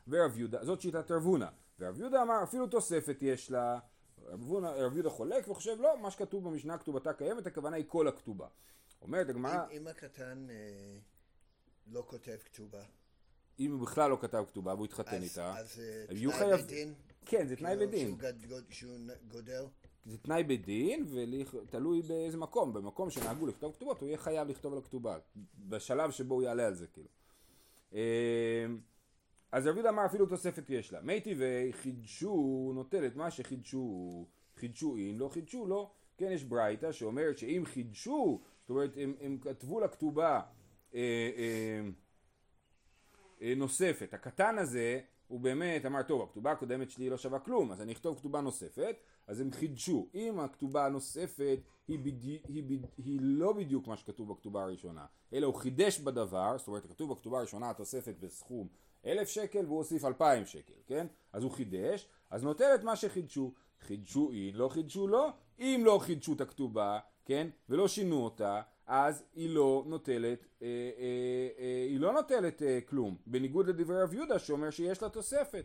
ורב 0.08 0.38
יהודה, 0.38 0.64
זאת 0.64 0.80
שיטת 0.80 1.10
רב 1.10 1.22
הונא. 1.22 1.46
ורב 1.80 1.98
יהודה 1.98 2.22
אמר 2.22 2.42
אפילו 2.42 2.66
תוספת 2.66 3.18
יש 3.20 3.50
לה, 3.50 3.78
רב 4.28 4.92
יהודה 4.94 5.10
חולק 5.10 5.48
וחושב 5.48 5.80
לא, 5.80 5.98
מה 5.98 6.10
שכתוב 6.10 6.44
במשנה 6.44 6.78
כתובתה 6.78 7.12
קיימת, 7.12 7.46
הכוונה 7.46 7.76
היא 7.76 7.84
כל 7.88 8.08
הכתובה. 8.08 8.46
אומרת 9.02 9.28
הגמרא... 9.28 9.64
אם 9.70 9.86
הקטן 9.86 10.46
אה, 10.50 10.98
לא 11.86 12.04
כותב 12.06 12.36
כתובה. 12.44 12.82
אם 13.60 13.72
הוא 13.72 13.80
בכלל 13.80 14.10
לא 14.10 14.18
כתב 14.20 14.44
כתובה 14.48 14.74
והוא 14.74 14.84
התחתן 14.84 15.22
איתה, 15.22 15.58
אז 15.58 15.80
אה, 15.80 16.06
תנאי 16.06 16.32
חייב... 16.32 16.60
בדין? 16.60 16.94
כן, 17.26 17.48
זה 17.48 17.56
תנאי 17.56 17.76
כאילו, 17.76 17.88
בדין. 17.90 18.18
שהוא 18.70 18.98
גודל? 19.28 19.64
זה 20.06 20.18
תנאי 20.18 20.44
בדין, 20.44 21.06
ותלוי 21.52 22.02
באיזה 22.02 22.36
מקום. 22.36 22.72
במקום 22.72 23.10
שנהגו 23.10 23.46
לכתוב 23.46 23.74
כתובות, 23.74 24.00
הוא 24.00 24.08
יהיה 24.08 24.18
חייב 24.18 24.48
לכתוב 24.48 24.72
על 24.72 24.78
הכתובה. 24.78 25.18
בשלב 25.68 26.10
שבו 26.10 26.34
הוא 26.34 26.42
יעלה 26.42 26.66
על 26.66 26.74
זה, 26.74 26.86
כאילו. 26.86 27.08
אז 29.52 29.66
רבי 29.66 29.88
אמר 29.88 30.06
אפילו 30.06 30.26
תוספת 30.26 30.70
יש 30.70 30.92
לה. 30.92 31.00
מי 31.00 31.20
טבעי 31.20 31.72
חידשו 31.72 32.72
נוטל 32.74 33.06
את 33.06 33.16
מה 33.16 33.30
שחידשו, 33.30 34.26
חידשו 34.56 34.96
אין, 34.96 35.18
לא 35.18 35.28
חידשו 35.28 35.66
לא. 35.66 35.90
כן, 36.16 36.32
יש 36.32 36.44
ברייתא 36.44 36.92
שאומרת 36.92 37.38
שאם 37.38 37.62
חידשו, 37.66 38.40
זאת 38.60 38.70
אומרת 38.70 38.90
הם, 38.96 39.14
הם 39.20 39.38
כתבו 39.38 39.80
לכתובה 39.80 40.40
אה, 40.94 41.30
אה, 41.36 41.80
אה, 43.42 43.54
נוספת. 43.56 44.14
הקטן 44.14 44.58
הזה 44.58 45.00
הוא 45.30 45.40
באמת 45.40 45.86
אמר 45.86 46.02
טוב 46.02 46.22
הכתובה 46.22 46.52
הקודמת 46.52 46.90
שלי 46.90 47.10
לא 47.10 47.16
שווה 47.16 47.38
כלום 47.38 47.72
אז 47.72 47.80
אני 47.80 47.92
אכתוב 47.92 48.18
כתובה 48.18 48.40
נוספת 48.40 48.96
אז 49.26 49.40
הם 49.40 49.52
חידשו 49.52 50.08
אם 50.14 50.40
הכתובה 50.40 50.86
הנוספת 50.86 51.58
היא, 51.88 51.98
בדי, 51.98 52.38
היא, 52.48 52.62
בד, 52.62 52.86
היא 52.96 53.18
לא 53.22 53.52
בדיוק 53.52 53.86
מה 53.86 53.96
שכתוב 53.96 54.32
בכתובה 54.32 54.62
הראשונה 54.62 55.06
אלא 55.32 55.46
הוא 55.46 55.54
חידש 55.54 56.00
בדבר 56.00 56.58
זאת 56.58 56.68
אומרת 56.68 56.86
כתוב 56.86 57.12
בכתובה 57.12 57.38
הראשונה 57.38 57.70
התוספת 57.70 58.14
בסכום 58.20 58.68
אלף 59.06 59.28
שקל 59.28 59.64
והוא 59.66 59.78
הוסיף 59.78 60.04
אלפיים 60.04 60.46
שקל, 60.46 60.74
כן? 60.86 61.06
אז 61.32 61.42
הוא 61.42 61.50
חידש, 61.50 62.08
אז 62.30 62.44
נוטל 62.44 62.74
את 62.74 62.84
מה 62.84 62.96
שחידשו. 62.96 63.52
חידשו 63.80 64.30
אין, 64.32 64.56
לא 64.56 64.68
חידשו 64.68 65.08
לא. 65.08 65.30
אם 65.58 65.82
לא 65.84 65.98
חידשו 66.02 66.32
את 66.32 66.40
הכתובה, 66.40 66.98
כן? 67.24 67.48
ולא 67.68 67.88
שינו 67.88 68.24
אותה, 68.24 68.60
אז 68.86 69.22
היא 69.34 69.54
לא 69.54 69.84
נוטלת, 69.86 70.46
אה, 70.62 70.66
אה, 70.66 71.48
אה, 71.58 71.86
היא 71.88 72.00
לא 72.00 72.12
נוטלת 72.12 72.62
אה, 72.62 72.78
כלום. 72.88 73.16
בניגוד 73.26 73.66
לדברי 73.68 74.02
רב 74.02 74.14
יהודה 74.14 74.38
שאומר 74.38 74.70
שיש 74.70 75.02
לה 75.02 75.08
תוספת. 75.08 75.64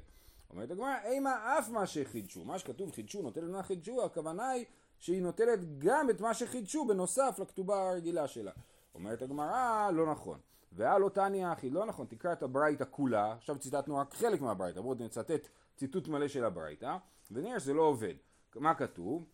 אומרת 0.50 0.72
הגמרא, 0.72 0.96
אימה 1.04 1.60
אף 1.60 1.70
מה 1.70 1.88
שחידשו. 1.88 2.46
מה 2.46 2.60
שכתוב 2.60 2.92
חידשו, 2.92 3.22
נוטלת 3.22 3.50
מה 3.50 3.64
חידשו, 3.64 4.06
הכוונה 4.06 4.50
היא 4.50 4.66
שהיא 5.00 5.22
נוטלת 5.22 5.78
גם 5.78 6.10
את 6.10 6.22
מה 6.22 6.34
שחידשו 6.34 6.86
בנוסף 6.86 7.40
לכתובה 7.42 7.90
הרגילה 7.90 8.28
שלה. 8.28 8.52
אומרת 8.96 9.22
הגמרא, 9.22 9.92
לא 9.92 10.12
נכון. 10.12 10.40
והלא 10.76 11.10
תניא 11.10 11.54
אחי, 11.54 11.70
לא 11.70 11.86
נכון, 11.86 12.06
תקרא 12.08 12.34
את 12.34 12.44
הברייתא 12.44 12.86
כולה, 12.92 13.34
עכשיו 13.34 13.58
ציטטנו 13.60 13.98
רק 13.98 14.14
חלק 14.14 14.42
מהברייתא, 14.42 14.82
בואו 14.82 14.96
נצטט 15.00 15.50
ציטוט 15.76 16.08
מלא 16.08 16.28
של 16.28 16.46
הברייתא, 16.46 16.98
ונראה 17.32 17.60
שזה 17.60 17.74
לא 17.74 17.82
עובד. 17.82 18.14
מה 18.56 18.74
כתוב? 18.74 19.26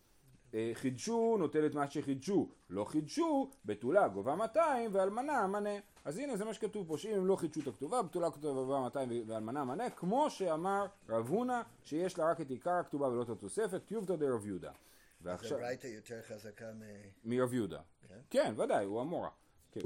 אה, 0.53 0.71
חידשו 0.73 1.35
נוטל 1.39 1.65
את 1.65 1.75
מה 1.75 1.89
שחידשו, 1.89 2.49
לא 2.69 2.85
חידשו, 2.85 3.51
בתולה 3.65 4.07
גובה 4.07 4.35
200 4.35 4.89
ואלמנה 4.93 5.47
מנה. 5.47 5.79
אז 6.05 6.17
הנה 6.17 6.37
זה 6.37 6.45
מה 6.45 6.53
שכתוב 6.53 6.87
פה, 6.87 6.97
שאם 6.97 7.15
הם 7.15 7.25
לא 7.25 7.35
חידשו 7.35 7.59
את 7.59 7.67
הכתובה, 7.67 8.01
בתולה 8.01 8.29
גובה 8.41 8.79
200 8.79 9.09
ואלמנה 9.27 9.63
מנה, 9.63 9.89
כמו 9.89 10.29
שאמר 10.29 10.85
רב 11.09 11.27
הונא, 11.27 11.61
שיש 11.83 12.17
לה 12.17 12.31
רק 12.31 12.41
את 12.41 12.49
עיקר 12.49 12.71
הכתובה 12.71 13.07
ולא 13.07 13.21
את 13.21 13.29
התוספת, 13.29 13.81
טיובתא 13.85 14.15
דרב 14.15 14.45
יהודה. 14.45 14.71
זה 14.71 15.29
ועכשיו, 15.29 15.57
ברייתא 15.57 15.87
יותר 15.87 16.21
חזקה 16.21 16.71
מ... 16.73 16.81
מרב 17.23 17.53
יהודה. 17.53 17.81
כן? 18.07 18.19
כן, 18.29 18.53
ודאי, 18.57 18.85
הוא 18.85 19.01
המורה. 19.01 19.29
כן. 19.71 19.79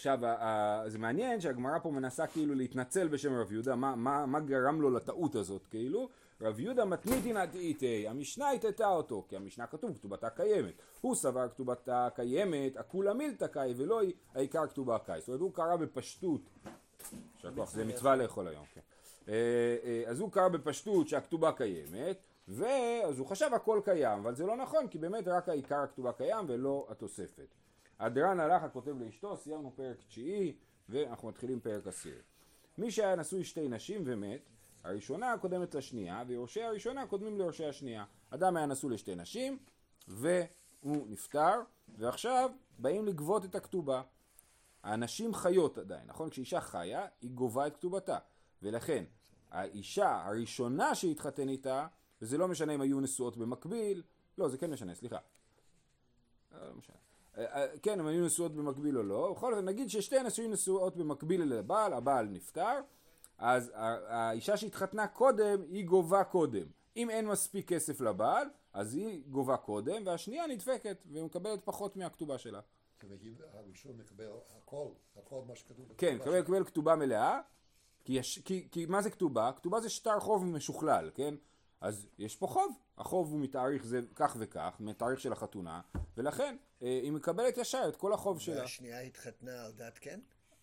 עכשיו, 0.00 0.18
זה 0.86 0.98
מעניין 0.98 1.40
שהגמרא 1.40 1.78
פה 1.78 1.90
מנסה 1.90 2.26
כאילו 2.26 2.54
להתנצל 2.54 3.08
בשם 3.08 3.34
רב 3.34 3.52
יהודה, 3.52 3.74
מה, 3.74 3.96
מה, 3.96 4.26
מה 4.26 4.40
גרם 4.40 4.80
לו 4.80 4.90
לטעות 4.90 5.34
הזאת, 5.34 5.66
כאילו? 5.66 6.08
רב 6.40 6.60
יהודה 6.60 6.84
מתניתין 6.84 7.36
עתיתי, 7.36 8.08
המשנה 8.08 8.50
הטעתה 8.50 8.88
אותו, 8.88 9.24
כי 9.28 9.36
המשנה 9.36 9.66
כתוב 9.66 9.94
כתובתה 9.94 10.30
קיימת. 10.30 10.74
הוא 11.00 11.14
סבר 11.14 11.48
כתובתה 11.48 12.08
קיימת, 12.14 12.76
הכולה 12.76 13.14
מילתא 13.14 13.46
קאי 13.46 13.74
ולא 13.76 14.00
העיקר 14.34 14.66
כתובה 14.66 14.98
קאי. 14.98 15.20
זאת 15.20 15.28
אומרת, 15.28 15.40
הוא 15.40 15.52
קרא 15.54 15.76
בפשטות, 15.76 16.40
יישר 17.34 17.54
כוח, 17.54 17.70
זה 17.70 17.84
מצווה 17.84 18.16
לאכול 18.16 18.48
היום, 18.48 18.64
כן. 18.74 18.80
אה, 19.28 19.34
אה, 19.84 20.02
אז 20.06 20.20
הוא 20.20 20.32
קרא 20.32 20.48
בפשטות 20.48 21.08
שהכתובה 21.08 21.52
קיימת, 21.52 22.16
ואז 22.48 23.18
הוא 23.18 23.26
חשב 23.26 23.50
הכל 23.54 23.80
קיים, 23.84 24.18
אבל 24.18 24.34
זה 24.34 24.46
לא 24.46 24.56
נכון, 24.56 24.88
כי 24.88 24.98
באמת 24.98 25.28
רק 25.28 25.48
העיקר 25.48 25.78
הכתובה 25.78 26.12
קיים 26.12 26.44
ולא 26.48 26.86
התוספת. 26.90 27.59
הדרן 28.00 28.40
הלך 28.40 28.62
הכותב 28.62 29.02
לאשתו, 29.02 29.36
סיימנו 29.36 29.72
פרק 29.76 29.96
תשיעי, 30.08 30.56
ואנחנו 30.88 31.28
מתחילים 31.28 31.60
פרק 31.60 31.86
עשיר. 31.86 32.18
מי 32.78 32.90
שהיה 32.90 33.16
נשוי 33.16 33.44
שתי 33.44 33.68
נשים 33.68 34.02
ומת, 34.06 34.40
הראשונה 34.84 35.38
קודמת 35.40 35.74
לשנייה, 35.74 36.24
ויורשי 36.26 36.62
הראשונה 36.62 37.06
קודמים 37.06 37.36
ליורשי 37.38 37.64
השנייה. 37.64 38.04
אדם 38.30 38.56
היה 38.56 38.66
נשוי 38.66 38.94
לשתי 38.94 39.14
נשים, 39.14 39.58
והוא 40.08 41.06
נפטר, 41.08 41.60
ועכשיו 41.98 42.50
באים 42.78 43.06
לגבות 43.06 43.44
את 43.44 43.54
הכתובה. 43.54 44.02
הנשים 44.82 45.34
חיות 45.34 45.78
עדיין, 45.78 46.06
נכון? 46.06 46.30
כשאישה 46.30 46.60
חיה, 46.60 47.06
היא 47.20 47.30
גובה 47.30 47.66
את 47.66 47.76
כתובתה. 47.76 48.18
ולכן, 48.62 49.04
האישה 49.50 50.26
הראשונה 50.26 50.94
שהתחתן 50.94 51.48
איתה, 51.48 51.86
וזה 52.22 52.38
לא 52.38 52.48
משנה 52.48 52.74
אם 52.74 52.80
היו 52.80 53.00
נשואות 53.00 53.36
במקביל, 53.36 54.02
לא, 54.38 54.48
זה 54.48 54.58
כן 54.58 54.70
משנה, 54.70 54.94
סליחה. 54.94 55.18
אה, 56.54 56.68
לא 56.68 56.74
משנה. 56.74 57.09
אה, 57.40 57.62
אה, 57.62 57.78
כן, 57.82 58.00
אם 58.00 58.06
היו 58.06 58.24
נשואות 58.24 58.54
במקביל 58.54 58.98
או 58.98 59.02
לא, 59.02 59.32
בכל 59.32 59.52
אופן, 59.52 59.64
נגיד 59.64 59.90
ששתי 59.90 60.18
הנשים 60.18 60.52
נשואות 60.52 60.96
במקביל 60.96 61.42
לבעל, 61.42 61.92
הבעל 61.92 62.26
נפטר, 62.26 62.80
אז 63.38 63.72
האישה 64.08 64.56
שהתחתנה 64.56 65.06
קודם, 65.06 65.62
היא 65.62 65.86
גובה 65.86 66.24
קודם. 66.24 66.66
אם 66.96 67.10
אין 67.10 67.28
מספיק 67.28 67.68
כסף 67.68 68.00
לבעל, 68.00 68.48
אז 68.72 68.94
היא 68.94 69.22
גובה 69.28 69.56
קודם, 69.56 70.06
והשנייה 70.06 70.46
נדפקת, 70.46 70.96
ומקבלת 71.12 71.60
פחות 71.64 71.96
מהכתובה 71.96 72.38
שלה. 72.38 72.60
זאת 73.02 73.10
הראשון 73.54 73.96
מקבל 73.96 74.28
הכל, 74.56 74.86
הכל 75.16 75.40
מה 75.48 75.56
שכתוב. 75.56 75.86
כן, 75.98 76.18
בכתובה 76.18 76.42
קבל, 76.42 76.46
קבל 76.46 76.64
כתובה 76.64 76.96
מלאה, 76.96 77.40
כי, 78.04 78.12
יש, 78.12 78.38
כי, 78.38 78.68
כי 78.70 78.86
מה 78.86 79.02
זה 79.02 79.10
כתובה? 79.10 79.52
כתובה 79.56 79.80
זה 79.80 79.88
שטר 79.88 80.20
חוב 80.20 80.44
משוכלל, 80.44 81.10
כן? 81.14 81.34
אז 81.80 82.06
יש 82.18 82.36
פה 82.36 82.46
חוב, 82.46 82.78
החוב 82.98 83.32
הוא 83.32 83.40
מתאריך 83.40 83.86
זה 83.86 84.00
כך 84.14 84.36
וכך, 84.38 84.76
מתאריך 84.80 85.20
של 85.20 85.32
החתונה, 85.32 85.80
ולכן 86.16 86.56
היא 86.80 87.12
מקבלת 87.12 87.58
ישר 87.58 87.84
את 87.88 87.96
כל 87.96 88.12
החוב 88.12 88.40
שלה. 88.40 88.60
והשנייה 88.60 89.00
התחתנה 89.00 89.64
על 89.64 89.72
דת 89.72 89.98
כן? 89.98 90.20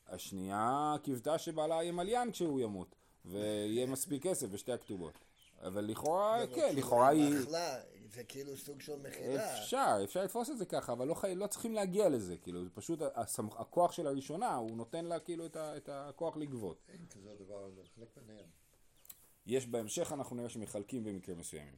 השנייה 0.08 0.96
קיוותה 1.04 1.38
שבעלה 1.38 1.76
יהיה 1.76 1.92
מליין 1.92 2.32
כשהוא 2.32 2.60
ימות, 2.60 2.96
ויהיה 3.26 3.86
מספיק 3.94 4.24
כסף 4.24 4.48
בשתי 4.48 4.72
הכתובות. 4.72 5.14
אבל 5.62 5.86
לכאורה, 5.86 6.38
אבל 6.38 6.56
כן, 6.56 6.62
כאילו, 6.62 6.80
לכאורה 6.80 7.08
היא... 7.08 7.40
מחלה, 7.40 7.80
זה 8.14 8.24
כאילו 8.24 8.58
סוג 8.58 8.82
של 8.82 9.00
מכירה. 9.00 9.60
אפשר, 9.60 9.98
אפשר 10.04 10.24
לתפוס 10.24 10.50
את 10.50 10.58
זה 10.58 10.66
ככה, 10.66 10.92
אבל 10.92 11.08
לא, 11.08 11.14
חי... 11.14 11.36
לא 11.36 11.48
צריכים 11.48 11.74
להגיע 11.74 12.10
לזה, 12.10 12.38
כאילו, 12.38 12.64
זה 12.64 12.70
פשוט 12.74 13.00
הסמ... 13.16 13.48
הכוח 13.58 13.92
של 13.92 14.08
הראשונה, 14.08 14.56
הוא 14.56 14.78
נותן 14.78 15.06
לה 15.06 15.20
כאילו 15.20 15.46
את, 15.46 15.56
ה... 15.56 15.78
את 15.78 15.90
הכוח 15.92 16.38
לגבות. 16.38 16.78
אין 16.90 17.06
כזה 17.10 17.30
דבר 17.40 17.68
לחלק 17.68 18.08
ביניהם. 18.16 18.46
יש 19.46 19.68
בהמשך, 19.68 20.12
אנחנו 20.14 20.36
נראה 20.36 20.50
שמחלקים 20.50 21.04
במקרים 21.04 21.38
מסוימים. 21.38 21.76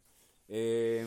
אה, 0.49 1.05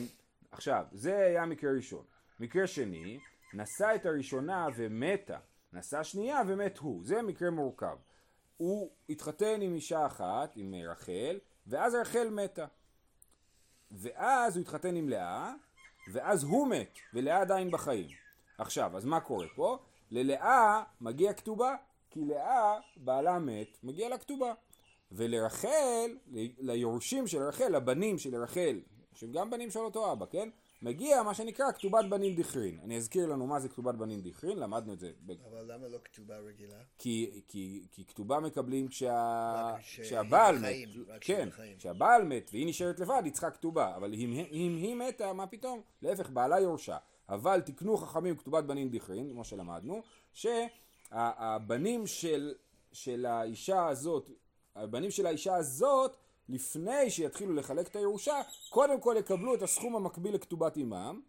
עכשיו, 0.50 0.84
זה 0.92 1.16
היה 1.16 1.46
מקרה 1.46 1.72
ראשון. 1.72 2.04
מקרה 2.42 2.66
שני, 2.66 3.18
נשא 3.54 3.94
את 3.94 4.06
הראשונה 4.06 4.66
ומתה. 4.76 5.38
נשא 5.72 6.02
שנייה 6.02 6.40
ומת 6.48 6.78
הוא. 6.78 7.04
זה 7.04 7.22
מקרה 7.22 7.50
מורכב. 7.50 7.96
הוא 8.56 8.90
התחתן 9.08 9.62
עם 9.62 9.74
אישה 9.74 10.06
אחת, 10.06 10.52
עם 10.56 10.74
רחל, 10.74 11.38
ואז 11.66 11.94
רחל 11.94 12.28
מתה. 12.30 12.66
ואז 13.90 14.56
הוא 14.56 14.62
התחתן 14.62 14.96
עם 14.96 15.08
לאה, 15.08 15.52
ואז 16.12 16.44
הוא 16.44 16.68
מת, 16.68 16.98
ולאה 17.14 17.40
עדיין 17.40 17.70
בחיים. 17.70 18.08
עכשיו, 18.58 18.96
אז 18.96 19.04
מה 19.04 19.20
קורה 19.20 19.46
פה? 19.54 19.78
ללאה 20.10 20.82
מגיע 21.00 21.32
כתובה, 21.32 21.74
כי 22.10 22.20
לאה, 22.24 22.80
בעלה 22.96 23.38
מת, 23.38 23.78
מגיע 23.82 24.08
לה 24.08 24.18
כתובה. 24.18 24.54
ולרחל, 25.12 26.16
ליורשים 26.58 27.26
של 27.26 27.42
רחל, 27.42 27.68
לבנים 27.68 28.18
של 28.18 28.42
רחל, 28.42 28.80
שהם 29.14 29.32
גם 29.32 29.50
בנים 29.50 29.70
של 29.70 29.80
אותו 29.80 30.12
אבא, 30.12 30.26
כן? 30.26 30.48
מגיע 30.82 31.22
מה 31.22 31.34
שנקרא 31.34 31.72
כתובת 31.72 32.04
בנים 32.04 32.34
דכרין. 32.34 32.78
אני 32.84 32.96
אזכיר 32.96 33.26
לנו 33.26 33.46
מה 33.46 33.60
זה 33.60 33.68
כתובת 33.68 33.94
בנים 33.94 34.20
דכרין, 34.20 34.58
למדנו 34.58 34.92
את 34.92 35.00
זה. 35.00 35.12
אבל 35.50 35.72
למה 35.72 35.88
לא 35.88 35.98
כתובה 36.04 36.38
רגילה? 36.38 36.76
כי, 36.98 37.42
כי, 37.48 37.86
כי 37.90 38.04
כתובה 38.04 38.40
מקבלים 38.40 38.88
כשה, 38.88 39.74
כשהבעל 39.80 40.58
מת, 40.58 40.88
רק 41.08 41.24
כן. 41.24 41.48
כשהבעל 41.78 42.24
מת 42.24 42.50
והיא 42.52 42.66
נשארת 42.66 43.00
לבד 43.00 43.20
היא 43.24 43.32
צריכה 43.32 43.50
כתובה, 43.50 43.96
אבל 43.96 44.14
אם, 44.14 44.32
אם 44.52 44.76
היא 44.76 44.94
מתה 44.94 45.32
מה 45.32 45.46
פתאום, 45.46 45.80
להפך 46.02 46.30
בעלה 46.30 46.60
יורשה, 46.60 46.96
אבל 47.28 47.60
תקנו 47.60 47.96
חכמים 47.96 48.36
כתובת 48.36 48.64
בנים 48.64 48.88
דכרין, 48.88 49.30
כמו 49.30 49.44
שלמדנו, 49.44 50.02
שהבנים 50.32 52.06
של, 52.06 52.54
של 52.92 53.26
האישה 53.26 53.86
הזאת, 53.86 54.30
הבנים 54.76 55.10
של 55.10 55.26
האישה 55.26 55.56
הזאת, 55.56 56.16
לפני 56.48 57.10
שיתחילו 57.10 57.54
לחלק 57.54 57.88
את 57.88 57.96
הירושה, 57.96 58.40
קודם 58.70 59.00
כל 59.00 59.16
יקבלו 59.18 59.54
את 59.54 59.62
הסכום 59.62 59.96
המקביל 59.96 60.34
לכתובת 60.34 60.76
אימם, 60.76 61.20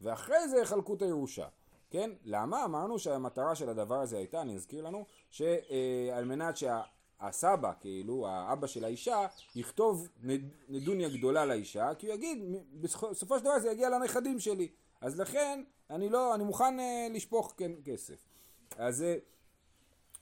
ואחרי 0.00 0.48
זה 0.48 0.58
יחלקו 0.58 0.94
את 0.94 1.02
הירושה. 1.02 1.46
כן? 1.90 2.10
למה? 2.24 2.64
אמרנו 2.64 2.98
שהמטרה 2.98 3.54
של 3.54 3.68
הדבר 3.68 4.00
הזה 4.00 4.16
הייתה, 4.18 4.40
אני 4.42 4.54
אזכיר 4.54 4.84
לנו, 4.84 5.04
שעל 5.30 6.24
מנת 6.24 6.54
שהסבא, 6.56 7.72
כאילו, 7.80 8.26
האבא 8.28 8.66
של 8.66 8.84
האישה, 8.84 9.26
יכתוב 9.54 10.08
נד- 10.22 10.50
נדוניה 10.68 11.08
גדולה 11.08 11.44
לאישה, 11.44 11.94
כי 11.98 12.06
הוא 12.06 12.14
יגיד, 12.14 12.38
"מ- 12.42 12.80
בסופו 12.82 13.38
של 13.38 13.44
דבר 13.44 13.58
זה 13.58 13.70
יגיע 13.70 13.88
לנכדים 13.90 14.40
שלי. 14.40 14.68
אז 15.00 15.20
לכן, 15.20 15.62
אני 15.90 16.08
לא, 16.08 16.34
אני 16.34 16.44
מוכן 16.44 16.80
אה, 16.80 17.06
לשפוך 17.10 17.54
כן, 17.56 17.72
כסף. 17.84 18.28
אז, 18.76 19.02
אה, 19.02 19.16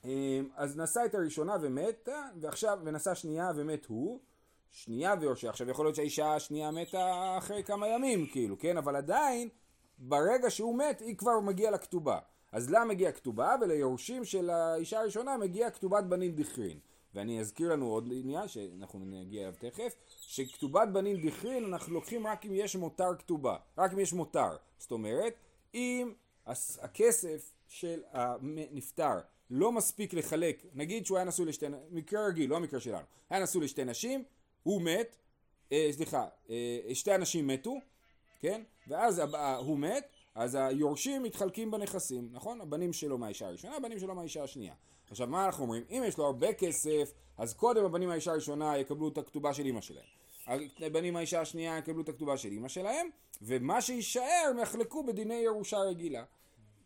אה, 0.04 0.40
אז 0.56 0.76
נשא 0.76 1.00
את 1.04 1.14
הראשונה 1.14 1.56
ומתה, 1.61 2.23
ועכשיו, 2.40 2.78
ונשא 2.85 3.14
שנייה 3.14 3.50
ומת 3.56 3.87
הוא. 3.87 4.20
שנייה 4.70 5.14
ויורשיה. 5.20 5.50
עכשיו 5.50 5.70
יכול 5.70 5.86
להיות 5.86 5.96
שהאישה 5.96 6.34
השנייה 6.34 6.70
מתה 6.70 7.34
אחרי 7.38 7.64
כמה 7.64 7.88
ימים, 7.88 8.26
כאילו, 8.26 8.58
כן? 8.58 8.76
אבל 8.76 8.96
עדיין, 8.96 9.48
ברגע 9.98 10.50
שהוא 10.50 10.78
מת, 10.78 11.00
היא 11.00 11.16
כבר 11.16 11.40
מגיעה 11.40 11.70
לכתובה. 11.70 12.18
אז 12.52 12.70
לה 12.70 12.84
מגיעה 12.84 13.12
כתובה, 13.12 13.54
וליורשים 13.60 14.24
של 14.24 14.50
האישה 14.50 15.00
הראשונה 15.00 15.36
מגיעה 15.36 15.70
כתובת 15.70 16.04
בנין 16.04 16.36
דכרין. 16.36 16.78
ואני 17.14 17.40
אזכיר 17.40 17.72
לנו 17.72 17.86
עוד 17.86 18.08
עניין, 18.12 18.48
שאנחנו 18.48 18.98
נגיע 18.98 19.42
אליו 19.42 19.54
תכף, 19.58 19.94
שכתובת 20.20 20.88
בנין 20.88 21.26
דכרין 21.26 21.64
אנחנו 21.64 21.94
לוקחים 21.94 22.26
רק 22.26 22.46
אם 22.46 22.54
יש 22.54 22.76
מותר 22.76 23.16
כתובה. 23.18 23.56
רק 23.78 23.92
אם 23.92 23.98
יש 23.98 24.12
מותר. 24.12 24.56
זאת 24.78 24.92
אומרת, 24.92 25.34
אם 25.74 26.12
הכסף 26.80 27.52
של 27.68 28.02
הנפטר 28.12 29.18
לא 29.50 29.72
מספיק 29.72 30.14
לחלק, 30.14 30.66
נגיד 30.74 31.06
שהוא 31.06 31.18
היה 31.18 31.24
נשוי 31.24 31.46
לשתי, 31.46 31.66
מקרה 31.90 32.26
רגיל, 32.26 32.50
לא 32.50 32.56
המקרה 32.56 32.80
שלנו, 32.80 33.04
היה 33.30 33.42
נשוי 33.42 33.64
לשתי 33.64 33.84
נשים, 33.84 34.24
הוא 34.62 34.82
מת, 34.82 35.16
אה, 35.72 35.88
סליחה, 35.92 36.26
אה, 36.50 36.94
שתי 36.94 37.14
אנשים 37.14 37.46
מתו, 37.46 37.76
כן? 38.40 38.62
ואז 38.88 39.22
הוא 39.58 39.78
מת, 39.78 40.04
אז 40.34 40.54
היורשים 40.54 41.22
מתחלקים 41.22 41.70
בנכסים, 41.70 42.28
נכון? 42.32 42.60
הבנים 42.60 42.92
שלו 42.92 43.18
מהאישה 43.18 43.46
הראשונה, 43.46 43.76
הבנים 43.76 43.98
שלו 43.98 44.14
מהאישה 44.14 44.42
השנייה. 44.42 44.74
עכשיו 45.10 45.26
מה 45.26 45.46
אנחנו 45.46 45.62
אומרים? 45.62 45.82
אם 45.90 46.02
יש 46.06 46.18
לו 46.18 46.26
הרבה 46.26 46.52
כסף, 46.52 47.12
אז 47.38 47.54
קודם 47.54 47.84
הבנים 47.84 48.08
מהאישה 48.08 48.30
הראשונה 48.32 48.78
יקבלו 48.78 49.08
את 49.08 49.18
הכתובה 49.18 49.54
של 49.54 49.66
אמא 49.66 49.80
שלהם. 49.80 50.04
הבנים 50.80 51.14
מהאישה 51.14 51.40
השנייה 51.40 51.78
יקבלו 51.78 52.02
את 52.02 52.08
הכתובה 52.08 52.36
של 52.36 52.48
אמא 52.48 52.68
שלהם, 52.68 53.08
ומה 53.42 53.80
שיישאר 53.80 54.52
יחלקו 54.62 55.06
בדיני 55.06 55.34
ירושה 55.34 55.78
רגילה. 55.78 56.24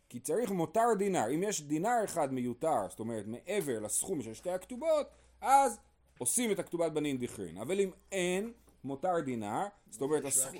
כי 0.09 0.19
צריך 0.19 0.51
מותר 0.51 0.93
דינר. 0.97 1.25
אם 1.35 1.43
יש 1.43 1.61
דינר 1.61 2.03
אחד 2.03 2.33
מיותר, 2.33 2.89
זאת 2.89 2.99
אומרת 2.99 3.27
מעבר 3.27 3.79
לסכום 3.79 4.21
של 4.21 4.33
שתי 4.33 4.49
הכתובות, 4.49 5.07
אז 5.41 5.79
עושים 6.17 6.51
את 6.51 6.59
הכתובת 6.59 6.91
בנין 6.91 7.17
דכרין. 7.17 7.57
אבל 7.57 7.79
אם 7.79 7.91
אין 8.11 8.53
מותר 8.83 9.19
דינר, 9.19 9.65
זאת 9.89 10.01
אומרת 10.01 10.25
הסכום. 10.25 10.59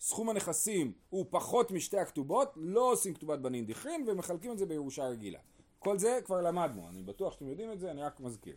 סכום 0.00 0.28
הנכסים 0.28 0.92
הוא 1.08 1.26
פחות 1.30 1.70
משתי 1.70 1.98
הכתובות, 1.98 2.52
לא 2.56 2.92
עושים 2.92 3.14
כתובת 3.14 3.38
בנין 3.38 3.66
דכרין 3.66 4.04
ומחלקים 4.08 4.52
את 4.52 4.58
זה 4.58 4.66
בירושה 4.66 5.08
רגילה. 5.08 5.38
כל 5.78 5.98
זה 5.98 6.18
כבר 6.24 6.40
למדנו, 6.40 6.88
אני 6.88 7.02
בטוח 7.02 7.32
שאתם 7.32 7.48
יודעים 7.48 7.72
את 7.72 7.80
זה, 7.80 7.90
אני 7.90 8.02
רק 8.02 8.20
מזכיר. 8.20 8.56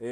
אמ, 0.00 0.04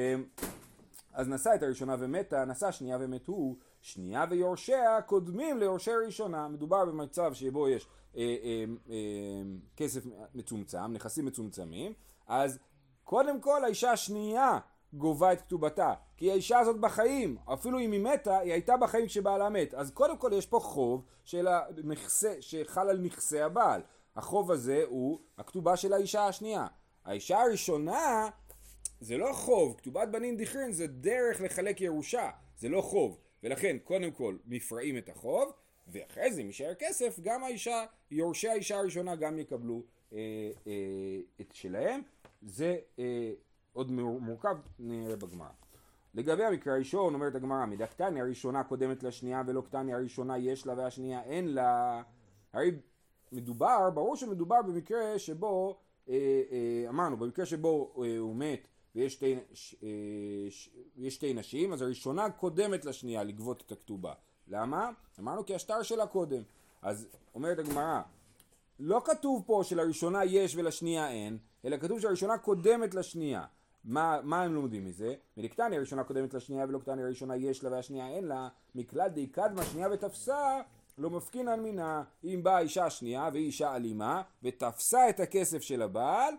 אז 1.12 1.28
נשא 1.28 1.50
את 1.54 1.62
הראשונה 1.62 1.96
ומתה, 1.98 2.44
נשא 2.44 2.70
שנייה 2.70 2.98
ומת 3.00 3.26
הוא, 3.26 3.56
שנייה 3.80 4.24
ויורשיה 4.30 5.02
קודמים 5.02 5.58
ליורשי 5.58 5.90
ראשונה. 6.06 6.48
מדובר 6.48 6.84
במצב 6.84 7.34
שבו 7.34 7.68
יש 7.68 7.88
אה, 8.16 8.22
אה, 8.22 8.64
אה, 8.90 9.42
כסף 9.76 10.02
מצומצם, 10.34 10.92
נכסים 10.92 11.24
מצומצמים, 11.24 11.92
אז 12.26 12.58
קודם 13.04 13.40
כל 13.40 13.64
האישה 13.64 13.92
השנייה 13.92 14.58
גובה 14.94 15.32
את 15.32 15.40
כתובתה, 15.40 15.94
כי 16.16 16.30
האישה 16.30 16.58
הזאת 16.58 16.80
בחיים, 16.80 17.36
אפילו 17.52 17.80
אם 17.80 17.92
היא 17.92 18.00
מתה, 18.00 18.38
היא 18.38 18.52
הייתה 18.52 18.76
בחיים 18.76 19.06
כשבעלה 19.06 19.48
מת. 19.48 19.74
אז 19.74 19.90
קודם 19.90 20.16
כל 20.16 20.30
יש 20.34 20.46
פה 20.46 20.60
חוב 20.60 21.04
של 21.24 21.46
הנכסה, 21.48 22.34
שחל 22.40 22.88
על 22.88 22.98
נכסי 22.98 23.40
הבעל. 23.40 23.80
החוב 24.16 24.50
הזה 24.50 24.84
הוא 24.88 25.20
הכתובה 25.38 25.76
של 25.76 25.92
האישה 25.92 26.26
השנייה. 26.26 26.66
האישה 27.04 27.42
הראשונה 27.42 28.28
זה 29.00 29.16
לא 29.16 29.32
חוב, 29.32 29.74
כתובת 29.78 30.08
בנין 30.08 30.36
דיכרין 30.36 30.72
זה 30.72 30.86
דרך 30.86 31.40
לחלק 31.40 31.80
ירושה, 31.80 32.30
זה 32.58 32.68
לא 32.68 32.80
חוב. 32.80 33.18
ולכן 33.42 33.76
קודם 33.84 34.10
כל 34.10 34.36
מפרעים 34.46 34.98
את 34.98 35.08
החוב, 35.08 35.52
ואחרי 35.88 36.32
זה 36.32 36.40
אם 36.40 36.46
יישאר 36.46 36.74
כסף, 36.78 37.20
גם 37.20 37.44
האישה, 37.44 37.84
יורשי 38.10 38.48
האישה 38.48 38.78
הראשונה 38.78 39.16
גם 39.16 39.38
יקבלו 39.38 39.82
אה, 40.12 40.18
אה, 40.66 40.72
את 41.40 41.52
שלהם. 41.52 42.00
זה 42.42 42.78
אה, 42.98 43.32
עוד 43.74 43.90
מורכב, 43.90 44.56
נראה 44.78 45.16
בגמרא. 45.16 45.48
לגבי 46.14 46.44
המקרה 46.44 46.74
הראשון, 46.74 47.14
אומרת 47.14 47.34
הגמרא, 47.34 47.66
מידה 47.66 47.86
קטניה 47.86 48.22
הראשונה 48.22 48.64
קודמת 48.64 49.02
לשנייה 49.02 49.42
ולא 49.46 49.60
קטניה 49.60 49.96
הראשונה 49.96 50.38
יש 50.38 50.66
לה 50.66 50.74
והשנייה 50.76 51.22
אין 51.22 51.54
לה. 51.54 52.02
הרי 52.52 52.70
מדובר, 53.32 53.90
ברור 53.90 54.16
שמדובר 54.16 54.62
במקרה 54.62 55.18
שבו, 55.18 55.78
אה, 56.08 56.14
אה, 56.50 56.88
אמרנו, 56.88 57.16
במקרה 57.16 57.46
שבו 57.46 57.94
אה, 58.04 58.18
הוא 58.18 58.36
מת 58.36 58.68
ויש 58.94 59.12
שתי, 59.12 59.36
ש, 59.52 59.74
אה, 59.82 60.50
ש, 60.50 60.70
שתי 61.08 61.34
נשים, 61.34 61.72
אז 61.72 61.82
הראשונה 61.82 62.30
קודמת 62.30 62.84
לשנייה 62.84 63.24
לגבות 63.24 63.62
את 63.66 63.72
הכתובה. 63.72 64.12
למה? 64.48 64.90
אמרנו 65.20 65.46
כי 65.46 65.54
השטר 65.54 65.82
שלה 65.82 66.06
קודם. 66.06 66.42
אז 66.82 67.06
אומרת 67.34 67.58
הגמרא, 67.58 68.00
לא 68.78 69.02
כתוב 69.04 69.42
פה 69.46 69.60
שלראשונה 69.64 70.24
יש 70.24 70.56
ולשנייה 70.56 71.10
אין, 71.10 71.38
אלא 71.64 71.76
כתוב 71.76 72.00
שהראשונה 72.00 72.38
קודמת 72.38 72.94
לשנייה. 72.94 73.44
מה, 73.84 74.42
הם 74.42 74.54
לומדים 74.54 74.84
מזה? 74.84 75.14
מלקטניה 75.36 75.78
הראשונה 75.78 76.04
קודמת 76.04 76.34
לשנייה 76.34 76.64
ולא 76.68 76.78
קטניה 76.78 77.04
הראשונה 77.04 77.36
יש 77.36 77.64
לה 77.64 77.70
והשנייה 77.70 78.08
אין 78.08 78.24
לה, 78.24 78.48
מכלל 78.74 79.08
די 79.08 79.26
קדמה 79.26 79.64
שנייה 79.64 79.88
ותפסה 79.92 80.60
לא 80.98 81.10
מפקינן 81.10 81.60
מינה. 81.60 82.02
אם 82.24 82.40
באה 82.42 82.58
אישה 82.58 82.90
שנייה 82.90 83.28
והיא 83.32 83.46
אישה 83.46 83.76
אלימה 83.76 84.22
ותפסה 84.42 85.08
את 85.08 85.20
הכסף 85.20 85.62
של 85.62 85.82
הבעל 85.82 86.34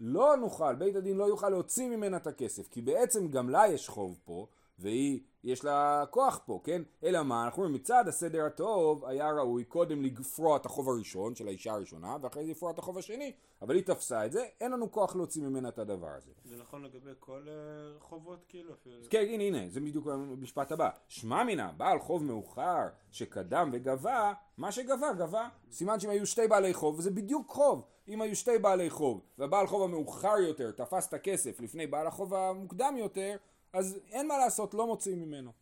לא 0.00 0.36
נוכל, 0.36 0.74
בית 0.74 0.96
הדין 0.96 1.16
לא 1.16 1.24
יוכל 1.24 1.48
להוציא 1.48 1.88
ממנה 1.88 2.16
את 2.16 2.26
הכסף 2.26 2.68
כי 2.68 2.82
בעצם 2.82 3.28
גם 3.28 3.50
לה 3.50 3.68
יש 3.68 3.88
חוב 3.88 4.20
פה 4.24 4.46
והיא, 4.80 5.20
יש 5.44 5.64
לה 5.64 6.04
כוח 6.10 6.40
פה, 6.46 6.60
כן? 6.64 6.82
אלא 7.04 7.22
מה, 7.22 7.44
אנחנו 7.44 7.62
אומרים 7.62 7.80
מצד 7.80 8.04
הסדר 8.08 8.44
הטוב 8.44 9.04
היה 9.04 9.30
ראוי 9.32 9.64
קודם 9.64 10.02
לפרוע 10.02 10.56
את 10.56 10.66
החוב 10.66 10.88
הראשון 10.88 11.34
של 11.34 11.48
האישה 11.48 11.72
הראשונה 11.72 12.16
ואחרי 12.22 12.44
זה 12.44 12.50
לפרוע 12.50 12.72
את 12.72 12.78
החוב 12.78 12.98
השני 12.98 13.32
אבל 13.62 13.74
היא 13.74 13.84
תפסה 13.84 14.26
את 14.26 14.32
זה, 14.32 14.44
אין 14.60 14.72
לנו 14.72 14.92
כוח 14.92 15.16
להוציא 15.16 15.42
ממנה 15.42 15.68
את 15.68 15.78
הדבר 15.78 16.08
הזה. 16.16 16.30
זה 16.44 16.56
נכון 16.56 16.82
לגבי 16.84 17.10
כל 17.20 17.46
uh, 17.46 18.04
חובות 18.04 18.44
כאילו? 18.48 18.72
אפילו... 18.72 18.96
כן, 19.10 19.24
הנה, 19.28 19.44
הנה, 19.44 19.68
זה 19.68 19.80
בדיוק 19.80 20.06
המשפט 20.06 20.72
הבא. 20.72 20.90
שמע 21.08 21.44
מינה, 21.44 21.72
בעל 21.76 21.98
חוב 21.98 22.24
מאוחר 22.24 22.88
שקדם 23.10 23.70
וגבה, 23.72 24.32
מה 24.58 24.72
שגבה, 24.72 25.12
גבה. 25.12 25.48
סימן 25.70 26.00
שאם 26.00 26.10
היו 26.10 26.26
שתי 26.26 26.48
בעלי 26.48 26.74
חוב, 26.74 27.00
זה 27.00 27.10
בדיוק 27.10 27.48
חוב. 27.48 27.84
אם 28.08 28.22
היו 28.22 28.36
שתי 28.36 28.58
בעלי 28.58 28.90
חוב, 28.90 29.20
והבעל 29.38 29.66
חוב 29.66 29.82
המאוחר 29.82 30.38
יותר 30.38 30.70
תפס 30.70 31.08
את 31.08 31.14
הכסף 31.14 31.60
לפני 31.60 31.86
בעל 31.86 32.06
החוב 32.06 32.34
המוקדם 32.34 32.94
יותר, 32.98 33.36
אז 33.72 33.98
אין 34.10 34.28
מה 34.28 34.38
לעשות, 34.38 34.74
לא 34.74 34.86
מוציאים 34.86 35.20
ממנו. 35.20 35.52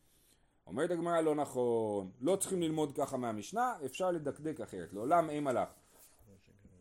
אומרת 0.67 0.91
הגמרא 0.91 1.21
לא 1.21 1.35
נכון, 1.35 2.11
לא 2.21 2.37
צריכים 2.37 2.63
ללמוד 2.63 2.93
ככה 2.97 3.17
מהמשנה, 3.17 3.75
אפשר 3.85 4.11
לדקדק 4.11 4.61
אחרת, 4.61 4.93
לעולם 4.93 5.31
אין 5.31 5.45
מלאך. 5.45 5.69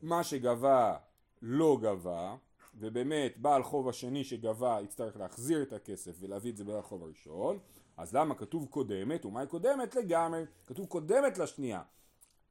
מה 0.02 0.24
שגבה 0.24 0.98
לא 1.42 1.78
גבה, 1.82 2.36
ובאמת 2.80 3.38
בעל 3.38 3.64
חוב 3.64 3.90
השני 3.90 4.24
שגבה 4.24 4.80
יצטרך 4.84 5.18
להחזיר 5.18 5.64
את 5.64 5.74
הכסף 5.74 6.16
ולהביא 6.20 6.52
את 6.52 6.58
זה 6.58 6.64
בעל 6.64 6.80
החוב 6.80 7.04
הראשון, 7.04 7.60
אז 7.98 8.16
למה 8.16 8.36
כתוב 8.36 8.68
קודמת, 8.70 9.26
ומה 9.26 9.40
היא 9.40 9.48
קודמת 9.48 9.96
לגמרי? 9.96 10.44
כתוב 10.66 10.86
קודמת 10.86 11.38
לשנייה. 11.38 11.82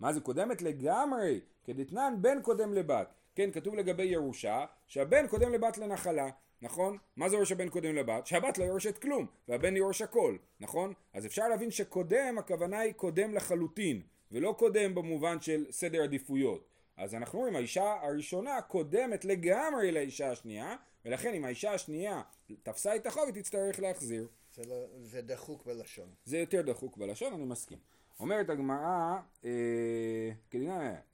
מה 0.01 0.13
זה 0.13 0.21
קודמת 0.21 0.63
לגמרי? 0.63 1.41
כדתנן 1.65 2.15
בן 2.21 2.43
קודם 2.43 2.75
לבת. 2.75 3.15
כן, 3.35 3.51
כתוב 3.51 3.75
לגבי 3.75 4.05
ירושה, 4.05 4.65
שהבן 4.87 5.27
קודם 5.27 5.53
לבת 5.53 5.79
לנחלה. 5.79 6.29
נכון? 6.63 6.99
מה 7.17 7.29
זה 7.29 7.37
יורש 7.37 7.53
הבן 7.53 7.69
קודם 7.69 7.95
לבת? 7.95 8.27
שהבת 8.27 8.59
לא 8.59 8.65
יורשת 8.65 8.99
כלום, 8.99 9.27
והבן 9.49 9.77
יורש 9.77 10.03
הכל, 10.03 10.37
נכון? 10.61 10.93
אז 11.13 11.27
אפשר 11.27 11.49
להבין 11.49 11.71
שקודם, 11.71 12.39
הכוונה 12.39 12.79
היא 12.79 12.93
קודם 12.93 13.35
לחלוטין, 13.35 14.03
ולא 14.33 14.55
קודם 14.59 14.95
במובן 14.95 15.41
של 15.41 15.67
סדר 15.71 16.03
עדיפויות. 16.03 16.69
אז 16.97 17.15
אנחנו 17.15 17.39
רואים, 17.39 17.57
האישה 17.57 17.97
הראשונה 18.03 18.63
קודמת 18.63 19.25
לגמרי 19.25 19.93
לאישה 19.93 20.31
השנייה, 20.31 20.77
ולכן 21.05 21.35
אם 21.35 21.45
האישה 21.45 21.73
השנייה 21.73 22.23
תפסה 22.63 22.97
את 22.97 23.07
החוב, 23.07 23.25
היא 23.27 23.43
תצטרך 23.43 23.81
להחזיר. 23.81 24.29
זה, 24.55 24.63
לא, 24.67 24.87
זה 25.03 25.23
דחוק 25.23 25.67
בלשון. 25.67 26.09
זה 26.25 26.39
יותר 26.39 26.63
דחוק 26.63 26.97
בלשון, 26.97 27.33
אני 27.33 27.45
מסכים. 27.45 27.79
אומרת 28.21 28.51
הגמרא, 28.51 29.17
אה, 29.45 30.31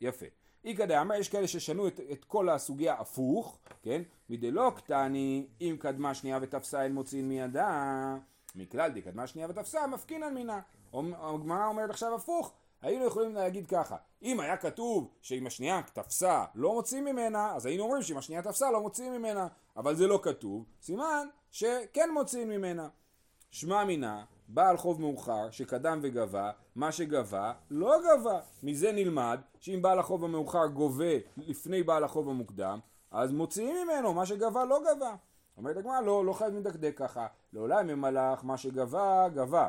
יפה. 0.01 0.27
איכא 0.65 0.87
דאמר, 0.87 1.15
יש 1.15 1.29
כאלה 1.29 1.49
ששנו 1.49 1.89
את, 1.89 2.01
את 2.13 2.25
כל 2.25 2.49
הסוגיה 2.49 2.95
הפוך, 2.95 3.59
כן? 3.83 4.03
מדלא 4.31 4.71
קטני, 4.77 5.47
אם 5.61 5.77
קדמה 5.81 6.15
שנייה 6.15 6.39
ותפסה 6.43 6.83
אין 6.83 6.95
מוציאין 6.95 7.29
מידה, 7.29 8.17
מכלל 8.55 8.91
די 8.91 9.03
קדמה 9.03 9.27
שנייה 9.27 9.49
ותפסה 9.51 9.87
מפקינן 9.87 10.35
מינה. 10.35 10.61
הגמרא 10.95 11.67
אומרת 11.67 11.91
עכשיו 11.91 12.15
הפוך, 12.15 12.53
היינו 12.83 13.05
יכולים 13.05 13.35
להגיד 13.35 13.67
ככה, 13.67 13.97
אם 14.23 14.41
היה 14.41 14.57
כתוב 14.57 15.09
שאם 15.23 15.47
השנייה 15.47 15.81
תפסה 15.93 16.45
לא 16.55 16.75
מוציאים 16.75 17.05
ממנה, 17.05 17.55
אז 17.55 17.67
היינו 17.67 17.85
אומרים 17.85 18.03
שאם 18.03 18.19
השנייה 18.19 18.43
תפסה 18.43 18.71
לא 18.71 18.81
מוציאים 18.81 19.13
ממנה, 19.13 19.47
אבל 19.77 19.95
זה 19.95 20.07
לא 20.07 20.21
כתוב, 20.23 20.65
סימן 20.83 21.27
שכן 21.51 22.11
מוציאים 22.15 22.49
ממנה. 22.49 22.89
שמע 23.51 23.85
מינה, 23.85 24.25
בעל 24.55 24.77
חוב 24.77 25.01
מאוחר 25.01 25.51
שקדם 25.51 25.99
וגבה, 26.03 26.51
מה 26.77 26.93
שגבה 26.93 27.53
לא 27.71 27.97
גבה. 27.99 28.41
מזה 28.63 28.93
נלמד 28.93 29.41
שאם 29.61 29.83
בעל 29.83 29.99
החוב 29.99 30.25
המאוחר 30.25 30.67
גובה 30.67 31.15
לפני 31.37 31.83
בעל 31.83 32.05
החוב 32.05 32.29
המוקדם, 32.29 32.79
אז 33.11 33.33
מוציאים 33.33 33.77
ממנו, 33.85 34.15
מה 34.15 34.27
שגבה 34.27 34.65
לא 34.65 34.81
גבה. 34.81 35.15
אומרת 35.57 35.77
הגמרא, 35.77 36.01
לא, 36.01 36.25
לא 36.25 36.33
חייב 36.33 36.55
מדקדק 36.55 36.93
ככה. 36.97 37.27
לעולם 37.53 37.91
אם 37.91 38.01
מלאך, 38.01 38.45
מה 38.45 38.57
שגבה, 38.57 39.29
גבה. 39.35 39.69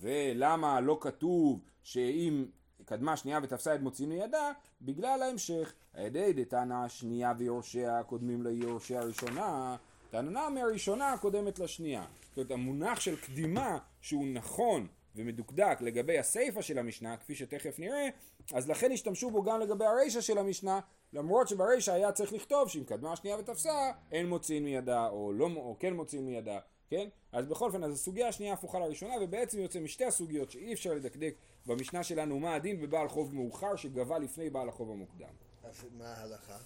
ולמה 0.00 0.80
לא 0.80 0.98
כתוב 1.00 1.60
שאם 1.82 2.44
קדמה 2.84 3.16
שנייה 3.16 3.40
ותפסה 3.42 3.74
את 3.74 3.80
מוציאים 3.80 4.10
לידה? 4.10 4.52
בגלל 4.82 5.22
ההמשך. 5.22 5.72
הידי 5.94 6.32
דתנא 6.32 6.88
שנייה 6.88 7.32
ויורשיה 7.38 8.02
קודמים 8.02 8.42
ליורשיה 8.42 9.00
הראשונה, 9.00 9.76
טענה 10.14 10.50
מהראשונה 10.50 11.12
הקודמת 11.12 11.58
לשנייה. 11.58 12.04
זאת 12.28 12.36
אומרת, 12.36 12.50
המונח 12.50 13.00
של 13.00 13.16
קדימה 13.16 13.78
שהוא 14.00 14.26
נכון 14.26 14.86
ומדוקדק 15.16 15.78
לגבי 15.80 16.18
הסיפא 16.18 16.62
של 16.62 16.78
המשנה, 16.78 17.16
כפי 17.16 17.34
שתכף 17.34 17.78
נראה, 17.78 18.08
אז 18.54 18.68
לכן 18.68 18.92
השתמשו 18.92 19.30
בו 19.30 19.42
גם 19.42 19.60
לגבי 19.60 19.84
הרישא 19.84 20.20
של 20.20 20.38
המשנה, 20.38 20.80
למרות 21.12 21.48
שברישא 21.48 21.92
היה 21.92 22.12
צריך 22.12 22.32
לכתוב 22.32 22.68
שאם 22.68 22.84
קדמה 22.84 23.12
השנייה 23.12 23.38
ותפסה, 23.38 23.90
אין 24.12 24.28
מוציאים 24.28 24.64
מידה, 24.64 25.08
או, 25.08 25.32
לא, 25.32 25.50
או 25.56 25.76
כן 25.78 25.94
מוציאים 25.94 26.26
מידה, 26.26 26.58
כן? 26.88 27.08
אז 27.32 27.46
בכל 27.46 27.66
אופן, 27.66 27.84
אז 27.84 27.92
הסוגיה 27.92 28.28
השנייה 28.28 28.52
הפוכה 28.52 28.78
לראשונה, 28.78 29.14
ובעצם 29.20 29.58
יוצא 29.58 29.80
משתי 29.80 30.04
הסוגיות 30.04 30.50
שאי 30.50 30.72
אפשר 30.72 30.94
לדקדק 30.94 31.34
במשנה 31.66 32.02
שלנו 32.02 32.40
מה 32.40 32.54
הדין 32.54 32.80
בבעל 32.80 33.08
חוב 33.08 33.34
מאוחר 33.34 33.76
שגבה 33.76 34.18
לפני 34.18 34.50
בעל 34.50 34.68
החוב 34.68 34.90
המוקדם. 34.90 35.34
אז 35.64 35.84
מה 35.98 36.14
ההלכה? 36.14 36.56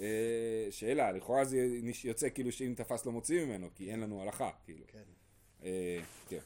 אה, 0.00 0.66
שאלה, 0.70 1.12
לכאורה 1.12 1.44
זה 1.44 1.58
יוצא 2.04 2.28
כאילו 2.34 2.52
שאם 2.52 2.74
תפס 2.76 3.06
לא 3.06 3.12
מוציא 3.12 3.44
ממנו, 3.44 3.68
כי 3.74 3.90
אין 3.90 4.00
לנו 4.00 4.22
הלכה, 4.22 4.50
כאילו. 4.64 4.84
כן. 4.86 5.02
אה, 5.64 5.98
כן. 6.28 6.38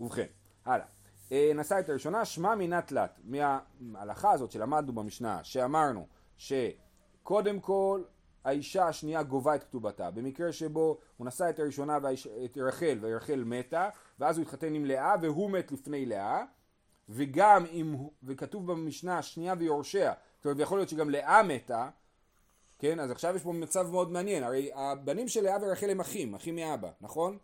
ובכן, 0.00 0.26
הלאה. 0.64 0.86
אה, 1.32 1.52
נשא 1.54 1.80
את 1.80 1.88
הראשונה, 1.88 2.24
שמע 2.24 2.54
מינה 2.54 2.82
תלת. 2.82 3.20
מההלכה 3.80 4.32
הזאת 4.32 4.50
שלמדנו 4.50 4.92
במשנה, 4.92 5.44
שאמרנו 5.44 6.06
שקודם 6.36 7.60
כל 7.60 8.02
האישה 8.44 8.88
השנייה 8.88 9.22
גובה 9.22 9.54
את 9.54 9.64
כתובתה. 9.64 10.10
במקרה 10.10 10.52
שבו 10.52 10.98
הוא 11.16 11.26
נשא 11.26 11.50
את 11.50 11.58
הראשונה 11.58 11.98
והאיש, 12.02 12.26
את 12.44 12.58
רחל, 12.58 12.98
ורחל 13.00 13.42
מתה, 13.46 13.88
ואז 14.18 14.38
הוא 14.38 14.42
התחתן 14.42 14.74
עם 14.74 14.84
לאה, 14.84 15.14
והוא 15.22 15.50
מת 15.50 15.72
לפני 15.72 16.06
לאה, 16.06 16.44
וגם 17.08 17.64
אם, 17.66 17.94
וכתוב 18.22 18.72
במשנה 18.72 19.18
השנייה 19.18 19.54
ויורשיה, 19.58 20.12
זאת 20.36 20.44
אומרת, 20.44 20.58
יכול 20.58 20.78
להיות 20.78 20.88
שגם 20.88 21.10
לאה 21.10 21.42
מתה, 21.42 21.88
כן? 22.78 23.00
אז 23.00 23.10
עכשיו 23.10 23.36
יש 23.36 23.42
פה 23.42 23.52
מצב 23.52 23.90
מאוד 23.90 24.12
מעניין, 24.12 24.42
הרי 24.42 24.70
הבנים 24.74 25.28
של 25.28 25.44
לאה 25.44 25.56
ורחל 25.62 25.90
הם 25.90 26.00
אחים, 26.00 26.34
אחים 26.34 26.56
מאבא, 26.56 26.90
נכון? 27.00 27.38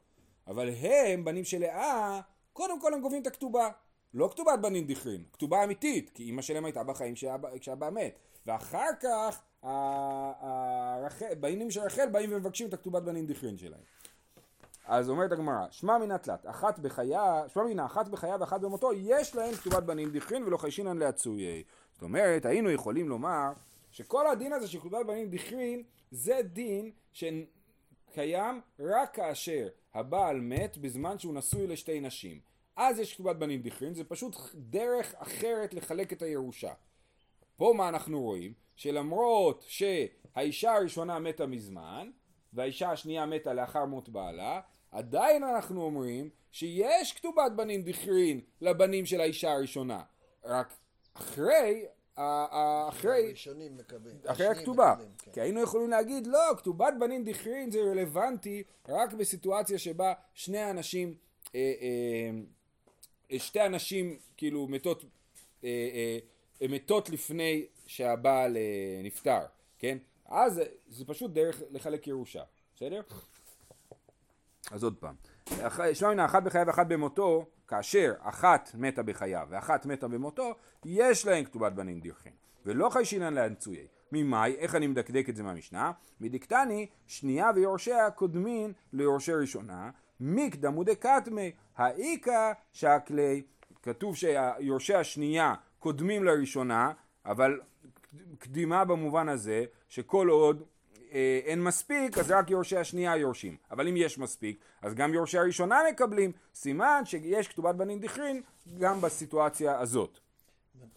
אבל 0.47 0.69
הם, 0.69 1.25
בנים 1.25 1.45
של 1.45 1.59
לאה, 1.59 2.21
קודם 2.53 2.81
כל 2.81 2.95
הם 2.95 3.01
גובים 3.01 3.23
את 3.23 3.27
הכתובה. 3.27 3.69
לא 4.15 4.29
כתובת 4.33 4.59
בנים 4.61 4.85
דיכרין, 4.85 5.25
כתובה 5.33 5.65
אמיתית, 5.65 6.11
כי 6.15 6.23
אימא 6.23 6.43
שלהם 6.43 6.65
הייתה 6.65 6.85
בחיים 6.85 7.15
כשאבא 7.61 7.91
מת. 7.91 8.19
ואחר 8.47 8.89
כך 9.01 9.41
הבנים 9.63 11.71
של 11.71 11.81
רחל 11.81 12.09
באים 12.09 12.33
ומבקשים 12.33 12.69
את 12.69 12.75
הכתובת 12.75 13.03
בנים 13.03 13.27
דיכרין 13.27 13.59
שלהם. 13.59 13.81
אז 14.87 15.11
אומרת 15.11 15.33
הגמרא, 15.33 15.67
שמע 15.71 15.99
מינה 15.99 16.19
תלת, 16.19 16.47
אחת 16.47 16.79
בחיה, 16.79 17.43
שמע 17.49 17.65
מינה 17.65 17.87
אחת 17.87 18.09
בחיה 18.09 18.37
ואחת 18.41 18.61
במותו, 18.61 18.93
יש 18.93 19.37
להם 19.37 19.55
כתובת 19.55 19.83
בנים 19.83 20.11
דיכרין 20.11 20.45
ולא 20.45 20.57
חיישינן 20.57 20.99
לעצויי. 20.99 21.63
זאת 21.93 22.03
אומרת, 22.03 22.47
היינו 22.47 22.71
יכולים 22.71 23.09
לומר 23.09 23.53
שכל 23.93 24.27
הדין 24.27 24.53
הזה 24.53 24.69
של 24.69 24.79
כתובת 24.81 25.07
בנים 25.07 25.31
דיכרין 25.31 25.83
זה 26.11 26.41
דין 26.43 26.91
קיים 28.15 28.61
רק 28.81 29.15
כאשר 29.15 29.69
הבעל 29.95 30.41
מת 30.41 30.79
בזמן 30.79 31.19
שהוא 31.19 31.35
נשוי 31.35 31.67
לשתי 31.67 32.01
נשים. 32.01 32.41
אז 32.77 32.99
יש 32.99 33.15
כתובת 33.15 33.37
בנים 33.37 33.63
דיכרין, 33.63 33.95
זה 33.95 34.05
פשוט 34.05 34.37
דרך 34.55 35.15
אחרת 35.15 35.75
לחלק 35.75 36.13
את 36.13 36.23
הירושה. 36.23 36.73
פה 37.57 37.75
מה 37.77 37.89
אנחנו 37.89 38.23
רואים? 38.23 38.53
שלמרות 38.77 39.65
שהאישה 39.69 40.73
הראשונה 40.73 41.19
מתה 41.19 41.47
מזמן, 41.47 42.11
והאישה 42.53 42.91
השנייה 42.91 43.27
מתה 43.27 43.55
לאחר 43.55 43.85
מות 43.85 44.09
בעלה, 44.09 44.61
עדיין 44.91 45.45
אנחנו 45.45 45.83
אומרים 45.83 46.31
שיש 46.51 47.13
כתובת 47.13 47.53
בנים 47.57 47.83
דיכרין 47.83 48.41
לבנים 48.61 49.07
של 49.07 49.21
האישה 49.21 49.53
הראשונה. 49.53 50.03
רק 50.45 50.73
אחרי, 51.15 51.87
אחרי, 52.15 53.27
הראשונים 53.27 53.77
מקבלים. 53.77 54.17
אחרי 54.27 54.47
הכתובה. 54.47 54.93
מקבלים, 54.93 55.11
כן. 55.19 55.33
כי 55.33 55.41
היינו 55.41 55.61
יכולים 55.61 55.91
להגיד, 55.91 56.27
לא, 56.27 56.39
כתובת 56.59 56.95
בנים 57.01 57.25
דיכרין 57.25 57.71
זה 57.71 57.79
רלוונטי 57.81 58.63
רק 58.89 59.13
בסיטואציה 59.13 59.79
שבה 59.79 60.13
שני 60.35 60.71
אנשים, 60.71 61.15
אה, 61.55 61.73
אה, 63.33 63.39
שתי 63.39 63.61
הנשים 63.61 64.17
כאילו 64.37 64.67
מתות, 64.69 65.05
אה, 65.65 66.19
אה, 66.63 66.69
מתות 66.69 67.11
לפני 67.11 67.67
שהבעל 67.87 68.57
אה, 68.57 68.63
נפטר, 69.05 69.41
כן? 69.79 69.99
אז 70.27 70.61
זה- 70.89 71.05
פשוט 71.07 71.31
דרך 71.31 71.63
לחלק 71.71 72.07
ירושה, 72.07 72.43
בסדר? 72.77 73.01
אז 74.71 74.85
עוד 74.85 74.97
פעם, 75.01 75.15
שמע 75.95 76.11
מן 76.11 76.19
האחת 76.19 76.43
בחייו 76.43 76.67
ואחת 76.67 76.87
במותו, 76.87 77.47
כאשר 77.73 78.15
אחת 78.21 78.71
מתה 78.75 79.03
בחייו 79.03 79.47
ואחת 79.51 79.87
מתה 79.87 80.09
במותו, 80.09 80.55
יש 80.85 81.27
להן 81.27 81.45
כתובת 81.45 81.73
בנים 81.73 82.01
דירכין, 82.01 82.33
ולא 82.67 82.89
חיישינן 82.89 83.35
להנצויי. 83.35 83.87
ממאי, 84.13 84.55
איך 84.59 84.75
אני 84.75 84.87
מדקדק 84.87 85.29
את 85.29 85.37
זה 85.37 85.43
מהמשנה? 85.43 85.93
מדקתני, 86.21 86.87
שנייה 87.07 87.51
ויורשיה 87.55 88.11
קודמין 88.11 88.73
ליורשי 88.93 89.33
ראשונה, 89.33 89.91
מקדמו 90.21 90.85
דקטמי, 90.85 91.53
האיכא 91.77 92.53
שהכלי, 92.73 93.43
כתוב 93.83 94.17
שיורשי 94.17 94.95
השנייה 94.95 95.55
קודמים 95.79 96.25
לראשונה, 96.25 96.93
אבל 97.27 97.61
קדימה 98.39 98.85
במובן 98.85 99.29
הזה 99.29 99.65
שכל 99.89 100.29
עוד 100.29 100.63
אין 101.45 101.63
מספיק 101.63 102.19
אז 102.19 102.31
רק 102.31 102.51
יורשי 102.51 102.77
השנייה 102.77 103.17
יורשים. 103.17 103.57
אבל 103.71 103.89
אם 103.89 103.97
יש 103.97 104.19
מספיק 104.19 104.65
אז 104.83 104.95
גם 104.95 105.15
יורשי 105.15 105.39
הראשונה 105.39 105.81
מקבלים. 105.93 106.33
סימן 106.55 107.03
שיש 107.05 107.49
כתובת 107.49 107.75
בנין 107.75 108.01
דיכרין 108.01 108.43
גם 108.79 109.01
בסיטואציה 109.01 109.79
הזאת. 109.81 110.19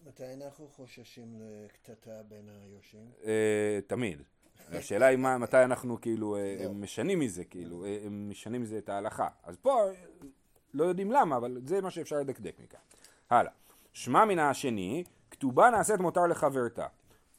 מתי 0.06 0.23
אנחנו 0.34 0.67
חוששים 0.67 1.36
לקטטה 1.39 2.23
בין 2.28 2.49
היורשים? 2.49 3.12
אה, 3.25 3.80
תמיד. 3.88 4.21
השאלה 4.71 5.06
היא 5.06 5.17
מה, 5.17 5.38
מתי 5.38 5.63
אנחנו 5.63 6.01
כאילו 6.01 6.36
אה, 6.36 6.56
לא. 6.63 6.73
משנים 6.73 7.19
מזה 7.19 7.43
כאילו 7.43 7.86
אה, 7.86 7.97
משנים 8.10 8.62
מזה 8.62 8.78
את 8.78 8.89
ההלכה. 8.89 9.28
אז 9.43 9.58
פה 9.62 9.84
אה, 9.84 9.93
לא 10.73 10.84
יודעים 10.84 11.12
למה 11.12 11.38
אבל 11.38 11.62
זה 11.65 11.82
מה 11.82 11.91
שאפשר 11.91 12.15
לדקדק 12.15 12.56
מכאן. 12.63 12.80
הלאה. 13.30 13.51
שמע 13.93 14.25
מן 14.25 14.39
השני 14.39 15.04
כתובה 15.32 15.69
נעשית 15.69 15.99
מותר 15.99 16.28
לחברתה. 16.28 16.88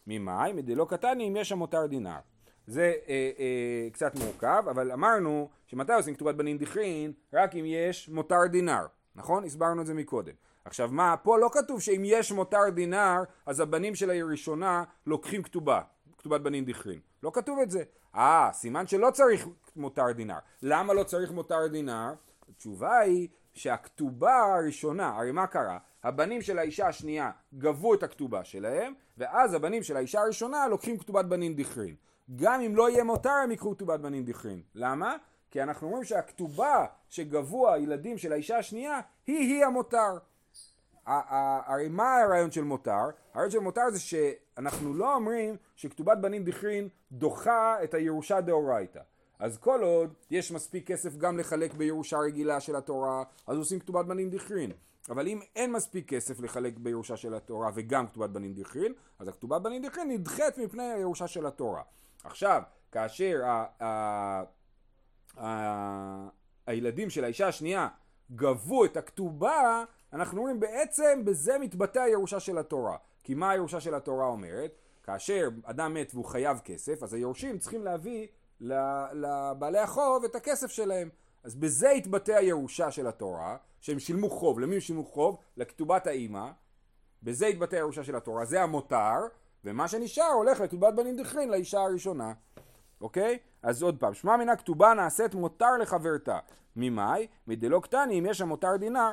ממאי 0.07 0.53
מדלא 0.53 0.87
קטני 0.89 1.29
אם 1.29 1.37
יש 1.37 1.49
שם 1.49 1.59
מותר 1.59 1.87
דינר 1.87 2.19
זה 2.67 2.93
אה, 3.09 3.31
אה, 3.39 3.91
קצת 3.93 4.15
מורכב 4.15 4.65
אבל 4.71 4.93
אמרנו 4.93 5.49
שמתי 5.67 5.93
עושים 5.93 6.15
כתובת 6.15 6.35
בנין 6.35 6.59
דיכרין 6.59 7.13
רק 7.33 7.55
אם 7.55 7.65
יש 7.67 8.09
מותר 8.09 8.47
דינר 8.47 8.87
נכון? 9.15 9.45
הסברנו 9.45 9.81
את 9.81 9.87
זה 9.87 9.95
מקודם 9.95 10.35
עכשיו 10.65 10.89
מה 10.93 11.17
פה 11.17 11.39
לא 11.39 11.49
כתוב 11.53 11.81
שאם 11.81 12.03
יש 12.05 12.33
מותר 12.33 12.71
דינר 12.75 13.23
אז 13.47 13.61
הבנים 13.61 13.95
של 13.95 14.11
הראשונה 14.11 14.85
לוקחים 15.07 15.43
כתובה 15.43 15.81
כתובת 16.19 16.41
בנין 16.41 16.65
דיכרין 16.65 17.01
לא 17.23 17.31
כתוב 17.35 17.59
את 17.59 17.71
זה 17.71 17.83
אה 18.15 18.51
סימן 18.53 18.87
שלא 18.87 19.11
צריך 19.11 19.47
מותר 19.77 20.13
דינר 20.13 20.39
למה 20.63 20.95
לא 20.95 21.05
צריך 21.05 21.33
מותר 21.33 21.67
דינר? 21.67 22.13
התשובה 22.49 22.99
היא 22.99 23.29
שהכתובה 23.55 24.37
הראשונה, 24.37 25.09
הרי 25.09 25.33
מה 25.33 25.47
קרה? 25.47 25.79
הבנים 26.03 26.43
של 26.43 26.59
האישה 26.59 26.87
השנייה 26.87 27.31
גבו 27.55 27.95
את 27.95 28.03
הכתובה 28.03 28.45
שלהם, 28.45 28.93
ואז 29.19 29.55
הבנים 29.55 29.83
של 29.83 29.97
האישה 29.97 30.21
הראשונה 30.21 30.69
לוקחים 30.69 30.99
כתובת 30.99 31.25
בנין 31.25 31.57
דיכרין. 31.57 31.95
גם 32.35 32.61
אם 32.61 32.77
לא 32.77 32.91
יהיה 32.91 33.05
מותר 33.05 33.31
הם 33.45 33.51
יקחו 33.51 33.77
כתובת 33.77 34.01
בנין 34.01 34.25
דיכרין. 34.25 34.63
למה? 34.75 35.17
כי 35.51 35.63
אנחנו 35.63 35.87
אומרים 35.87 36.05
שהכתובה 36.05 36.87
שגבו 37.09 37.73
הילדים 37.73 38.19
של 38.19 38.33
האישה 38.33 38.59
השנייה 38.59 39.01
היא-היא 39.27 39.65
המותר. 39.65 40.19
הרי 41.07 41.89
מה 41.89 42.17
הרעיון 42.17 42.51
של 42.51 42.65
מותר? 42.65 43.11
הרעיון 43.35 43.51
של 43.51 43.59
מותר 43.59 43.91
זה 43.91 44.01
שאנחנו 44.01 44.95
לא 44.95 45.15
אומרים 45.15 45.57
שכתובת 45.77 46.19
בנין 46.19 46.45
דיכרין 46.45 46.89
דוחה 47.13 47.77
את 47.85 47.95
הירושה 47.95 48.41
דאורייתא. 48.41 49.01
אז 49.39 49.59
כל 49.59 49.83
עוד 49.83 50.15
יש 50.31 50.53
מספיק 50.53 50.87
כסף 50.87 51.17
גם 51.17 51.39
לחלק 51.39 51.75
בירושה 51.75 52.19
רגילה 52.19 52.61
של 52.61 52.77
התורה, 52.77 53.23
אז 53.47 53.57
עושים 53.59 53.81
כתובת 53.81 54.07
בנין 54.07 54.31
דיכרין. 54.31 54.73
אבל 55.09 55.29
אם 55.29 55.41
אין 55.57 55.73
מספיק 55.73 56.09
כסף 56.09 56.41
לחלק 56.41 56.79
בירושה 56.79 57.17
של 57.17 57.35
התורה 57.35 57.71
וגם 57.75 58.07
כתובת 58.07 58.31
בנין 58.31 58.55
דיכרין, 58.55 58.93
אז 59.19 59.29
הכתובת 59.29 59.63
בנין 59.63 59.83
דיכרין 59.83 60.11
נדחית 60.11 60.59
מפני 60.59 60.93
הירושה 60.93 61.27
של 61.27 61.47
התורה. 61.47 61.83
עכשיו, 62.27 62.63
כאשר 62.93 63.45
ה- 63.45 63.67
ה- 63.81 64.43
ה- 65.39 66.29
הילדים 66.67 67.11
של 67.11 67.25
האישה 67.25 67.49
השנייה 67.49 67.89
גבו 68.33 68.85
את 68.85 68.97
הכתובה, 68.97 69.85
אנחנו 70.13 70.39
אומרים 70.39 70.61
בעצם 70.61 71.23
בזה 71.25 71.59
מתבטא 71.59 71.99
הירושה 71.99 72.41
של 72.41 72.59
התורה. 72.59 72.97
כי 73.23 73.35
מה 73.35 73.51
הירושה 73.51 73.81
של 73.81 73.95
התורה 73.95 74.27
אומרת? 74.27 74.79
כאשר 75.03 75.49
אדם 75.65 75.95
מת 75.95 76.11
והוא 76.15 76.25
חייב 76.25 76.59
כסף, 76.65 77.03
אז 77.03 77.15
היורשים 77.15 77.59
צריכים 77.59 77.85
להביא 77.85 78.27
לבעלי 78.61 79.79
החוב 79.79 80.25
את 80.25 80.35
הכסף 80.35 80.71
שלהם. 80.71 81.11
אז 81.45 81.55
בזה 81.55 81.91
התבטא 81.91 82.33
הירושה 82.33 82.91
של 82.91 83.07
התורה, 83.07 83.57
שהם 83.81 83.99
שילמו 83.99 84.31
חוב. 84.31 84.61
למי 84.61 84.75
הם 84.75 84.81
שילמו 84.81 85.05
חוב? 85.05 85.39
לכתובת 85.57 86.07
האימא. 86.07 86.51
בזה 87.23 87.47
התבטא 87.47 87.77
הירושה 87.77 88.05
של 88.05 88.17
התורה. 88.17 88.45
זה 88.45 88.63
המותר, 88.63 89.15
ומה 89.65 89.89
שנשאר 89.89 90.33
הולך 90.35 90.61
לכתובת 90.61 90.95
בנין 90.95 91.17
דכרין 91.17 91.51
לאישה 91.51 91.81
הראשונה. 91.81 92.33
אוקיי? 93.01 93.39
אז 93.63 93.83
עוד 93.83 93.97
פעם, 94.01 94.15
שמע 94.15 94.37
מן 94.37 94.49
הכתובה 94.49 94.95
נעשית 94.95 95.35
מותר 95.35 95.77
לחברתה. 95.81 96.39
ממאי? 96.77 97.27
מדלא 97.47 97.81
קטני 97.81 98.19
אם 98.19 98.27
יש 98.27 98.39
שם 98.39 98.49
מותר 98.49 98.77
דינר. 98.77 99.13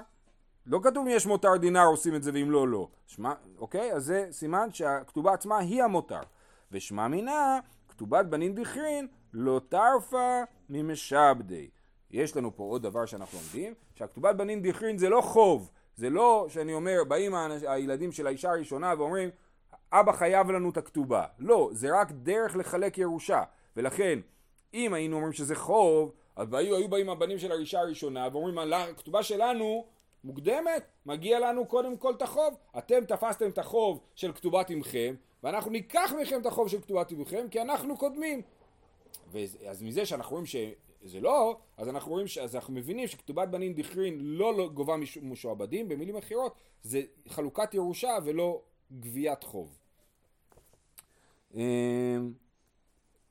לא 0.65 0.79
כתוב 0.83 1.07
אם 1.07 1.13
יש 1.15 1.25
מותר 1.25 1.57
דינר 1.57 1.85
עושים 1.85 2.15
את 2.15 2.23
זה 2.23 2.31
ואם 2.33 2.51
לא 2.51 2.67
לא. 2.67 2.87
שמע, 3.07 3.33
אוקיי? 3.57 3.93
אז 3.93 4.05
זה 4.05 4.27
סימן 4.31 4.71
שהכתובה 4.71 5.33
עצמה 5.33 5.57
היא 5.57 5.83
המותר. 5.83 6.21
ושמע 6.71 7.07
מינה 7.07 7.59
כתובת 7.87 8.25
בנין 8.25 8.55
דכרין 8.55 9.07
לא 9.33 9.61
טרפה 9.69 10.41
ממשעבדי. 10.69 11.69
יש 12.11 12.37
לנו 12.37 12.55
פה 12.55 12.63
עוד 12.63 12.83
דבר 12.83 13.05
שאנחנו 13.05 13.39
לומדים, 13.39 13.73
שהכתובת 13.95 14.35
בנין 14.35 14.61
דכרין 14.61 14.97
זה 14.97 15.09
לא 15.09 15.21
חוב. 15.21 15.71
זה 15.95 16.09
לא 16.09 16.45
שאני 16.49 16.73
אומר, 16.73 17.03
באים 17.07 17.35
הילדים 17.67 18.11
של 18.11 18.27
האישה 18.27 18.51
הראשונה 18.51 18.93
ואומרים 18.97 19.29
אבא 19.93 20.11
חייב 20.11 20.51
לנו 20.51 20.69
את 20.69 20.77
הכתובה. 20.77 21.25
לא, 21.39 21.69
זה 21.73 21.99
רק 21.99 22.11
דרך 22.11 22.55
לחלק 22.55 22.97
ירושה. 22.97 23.43
ולכן, 23.77 24.19
אם 24.73 24.93
היינו 24.93 25.15
אומרים 25.15 25.33
שזה 25.33 25.55
חוב, 25.55 26.11
אז 26.35 26.53
היו, 26.53 26.75
היו 26.75 26.87
באים 26.89 27.09
הבנים 27.09 27.39
של 27.39 27.51
האישה 27.51 27.79
הראשונה 27.79 28.27
ואומרים, 28.31 28.57
"הלה, 28.57 28.83
הכתובה 28.83 29.23
שלנו 29.23 29.85
מוקדמת, 30.23 30.83
מגיע 31.05 31.39
לנו 31.39 31.65
קודם 31.65 31.97
כל 31.97 32.13
את 32.13 32.21
החוב. 32.21 32.55
אתם 32.77 33.05
תפסתם 33.07 33.49
את 33.49 33.57
החוב 33.57 33.99
של 34.15 34.33
כתובת 34.33 34.69
עמכם, 34.69 35.15
ואנחנו 35.43 35.71
ניקח 35.71 36.13
מכם 36.21 36.41
את 36.41 36.45
החוב 36.45 36.67
של 36.67 36.81
כתובת 36.81 37.11
עמכם, 37.11 37.47
כי 37.51 37.61
אנחנו 37.61 37.97
קודמים. 37.97 38.41
אז 39.69 39.81
מזה 39.83 40.05
שאנחנו 40.05 40.31
רואים 40.31 40.45
שזה 40.45 41.19
לא, 41.19 41.57
אז 41.77 41.89
אנחנו 41.89 42.11
רואים, 42.11 42.27
ש- 42.27 42.37
אז 42.37 42.55
אנחנו 42.55 42.73
מבינים 42.73 43.07
שכתובת 43.07 43.47
בנין 43.47 43.73
דכרין 43.75 44.17
לא, 44.19 44.57
לא 44.57 44.69
גובה 44.69 44.97
מש- 44.97 45.17
משועבדים, 45.17 45.89
במילים 45.89 46.15
אחרות, 46.17 46.53
זה 46.83 47.01
חלוקת 47.29 47.73
ירושה 47.73 48.17
ולא 48.23 48.61
גביית 48.99 49.43
חוב. 49.43 49.79
אמ, 51.53 52.31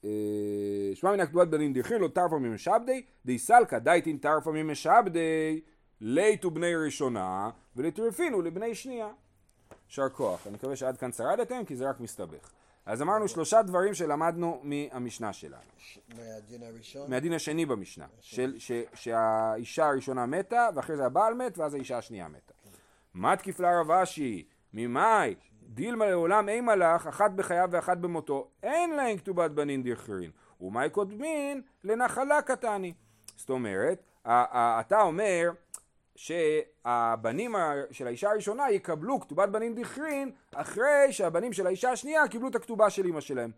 אה, 0.04 0.90
שמע 0.94 1.12
מן 1.12 1.20
הכתובת 1.20 1.48
בנין 1.48 1.72
דכרין 1.72 2.00
לא 2.00 2.08
טרפה 2.08 2.38
ממשעבדי, 2.38 3.02
די 3.24 3.38
סלקא 3.38 3.78
דייטין 3.78 4.18
טרפה 4.18 4.52
ממשעבדי, 4.52 5.60
ליתו 6.00 6.50
בני 6.50 6.74
ראשונה, 6.74 7.50
ולטרפינו 7.76 8.42
לבני 8.42 8.74
שנייה. 8.74 9.08
יישר 9.88 10.08
כוח, 10.08 10.46
אני 10.46 10.54
מקווה 10.54 10.76
שעד 10.76 10.96
כאן 10.96 11.12
שרדתם, 11.12 11.64
כי 11.64 11.76
זה 11.76 11.90
רק 11.90 12.00
מסתבך. 12.00 12.50
אז 12.86 13.02
אמרנו 13.02 13.28
שלושה 13.28 13.62
דברים 13.62 13.94
שלמדנו 13.94 14.60
מהמשנה 14.62 15.32
שלנו. 15.32 15.62
מהדין 16.16 16.62
הראשון? 16.62 17.10
מהדין 17.10 17.32
השני 17.32 17.66
במשנה, 17.66 18.06
של, 18.20 18.54
ש, 18.58 18.72
שהאישה 18.94 19.88
הראשונה 19.88 20.26
מתה, 20.26 20.68
ואחרי 20.74 20.96
זה 20.96 21.06
הבעל 21.06 21.34
מת, 21.34 21.58
ואז 21.58 21.74
האישה 21.74 21.98
השנייה 21.98 22.28
מתה. 22.28 22.54
מה 23.14 23.36
תקיף 23.36 23.60
רב 23.60 23.90
אשי? 23.90 24.44
ממאי? 24.74 25.34
דילמה 25.74 26.06
לעולם 26.06 26.48
אימה 26.48 26.76
לך, 26.76 27.06
אחת 27.06 27.30
בחייו 27.30 27.68
ואחת 27.72 27.98
במותו, 27.98 28.48
אין 28.62 28.90
להן 28.90 29.18
כתובת 29.18 29.50
בנין 29.50 29.82
דכרין. 29.82 30.30
ומאי 30.60 30.90
קודמין 30.90 31.62
לנחלה 31.84 32.42
קטני. 32.42 32.92
זאת 33.36 33.50
אומרת, 33.50 34.02
אתה 34.26 35.00
אומר 35.02 35.50
שהבנים 36.16 37.54
של 37.90 38.06
האישה 38.06 38.30
הראשונה 38.30 38.70
יקבלו 38.70 39.20
כתובת 39.20 39.48
בנין 39.48 39.74
דכרין 39.74 40.30
אחרי 40.54 41.06
שהבנים 41.10 41.52
של 41.52 41.66
האישה 41.66 41.90
השנייה 41.90 42.28
קיבלו 42.28 42.48
את 42.48 42.54
הכתובה 42.54 42.90
של 42.90 43.06
אמא 43.06 43.20
שלהם. 43.20 43.50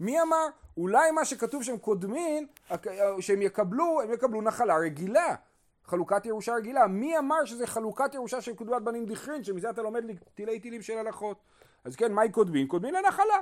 מי 0.00 0.22
אמר? 0.22 0.46
אולי 0.76 1.10
מה 1.10 1.24
שכתוב 1.24 1.62
שהם 1.62 1.78
קודמים, 1.78 2.46
שהם 3.20 3.42
יקבלו, 3.42 4.00
הם 4.02 4.12
יקבלו 4.12 4.42
נחלה 4.42 4.76
רגילה. 4.76 5.34
חלוקת 5.86 6.26
ירושה 6.26 6.54
רגילה. 6.54 6.86
מי 6.86 7.18
אמר 7.18 7.44
שזה 7.44 7.66
חלוקת 7.66 8.14
ירושה 8.14 8.40
של 8.40 8.54
קדומת 8.54 8.82
בנים 8.82 9.06
דכרין, 9.06 9.44
שמזה 9.44 9.70
אתה 9.70 9.82
לומד 9.82 10.04
לי 10.04 10.14
תילי 10.34 10.60
תילים 10.60 10.82
של 10.82 10.98
הלכות. 10.98 11.36
אז 11.84 11.96
כן, 11.96 12.12
מהי 12.12 12.30
קודמים? 12.30 12.68
קודמים 12.68 12.94
לנחלה. 12.94 13.40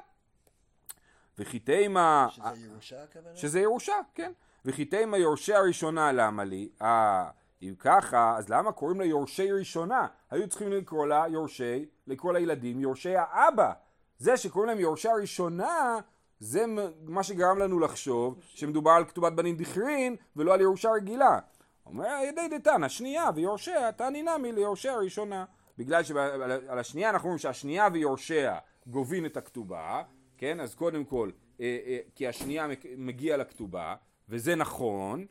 וכי 1.38 1.58
תימה... 1.58 2.26
שזה 2.30 2.66
ירושה 2.66 3.02
הכוונה? 3.02 3.36
שזה 3.36 3.60
ירושה, 3.60 3.94
כן. 4.14 4.32
וכי 4.64 4.84
תימה 4.84 5.18
יורשי 5.18 5.54
הראשונה 5.54 6.12
למה 6.12 6.44
לי? 6.44 6.68
אה, 6.82 7.30
אם 7.62 7.74
ככה, 7.78 8.34
אז 8.38 8.48
למה 8.48 8.72
קוראים 8.72 9.00
לה 9.00 9.06
יורשי 9.06 9.52
ראשונה? 9.52 10.06
היו 10.30 10.48
צריכים 10.48 10.72
לקרוא 10.72 11.06
לה 11.06 11.24
יורשי, 11.28 11.86
לקרוא 12.06 12.32
לילדים 12.32 12.80
יורשי 12.80 13.14
האבא. 13.16 13.72
זה 14.18 14.36
שקוראים 14.36 14.68
להם 14.70 14.80
יורשי 14.80 15.08
הראשונה, 15.08 15.98
זה 16.40 16.64
מה 17.04 17.22
שגרם 17.22 17.58
לנו 17.58 17.80
לחשוב 17.80 18.38
שמדובר 18.40 18.90
על 18.90 19.04
כתובת 19.04 19.32
בנים 19.32 19.56
דכרין 19.56 20.16
ולא 20.36 20.54
על 20.54 20.60
ירושה 20.60 20.90
רגילה. 20.90 21.38
אומר 21.86 22.22
ידי 22.28 22.58
דתנא, 22.58 22.88
שנייה 22.88 23.30
ויורשיה, 23.34 23.92
תעני 23.92 24.22
נמי 24.22 24.52
ליורשיה 24.52 24.92
הראשונה. 24.92 25.44
בגלל 25.78 26.02
שעל 26.02 26.78
השנייה 26.78 27.10
אנחנו 27.10 27.26
אומרים 27.26 27.38
שהשנייה 27.38 27.88
ויורשיה 27.92 28.58
גובין 28.86 29.26
את 29.26 29.36
הכתובה, 29.36 30.02
כן? 30.38 30.60
אז 30.60 30.74
קודם 30.74 31.04
כל, 31.04 31.30
אה, 31.60 31.78
אה, 31.86 31.98
כי 32.14 32.28
השנייה 32.28 32.66
מגיע 32.96 33.36
לכתובה, 33.36 33.94
וזה 34.28 34.54
נכון, 34.54 35.26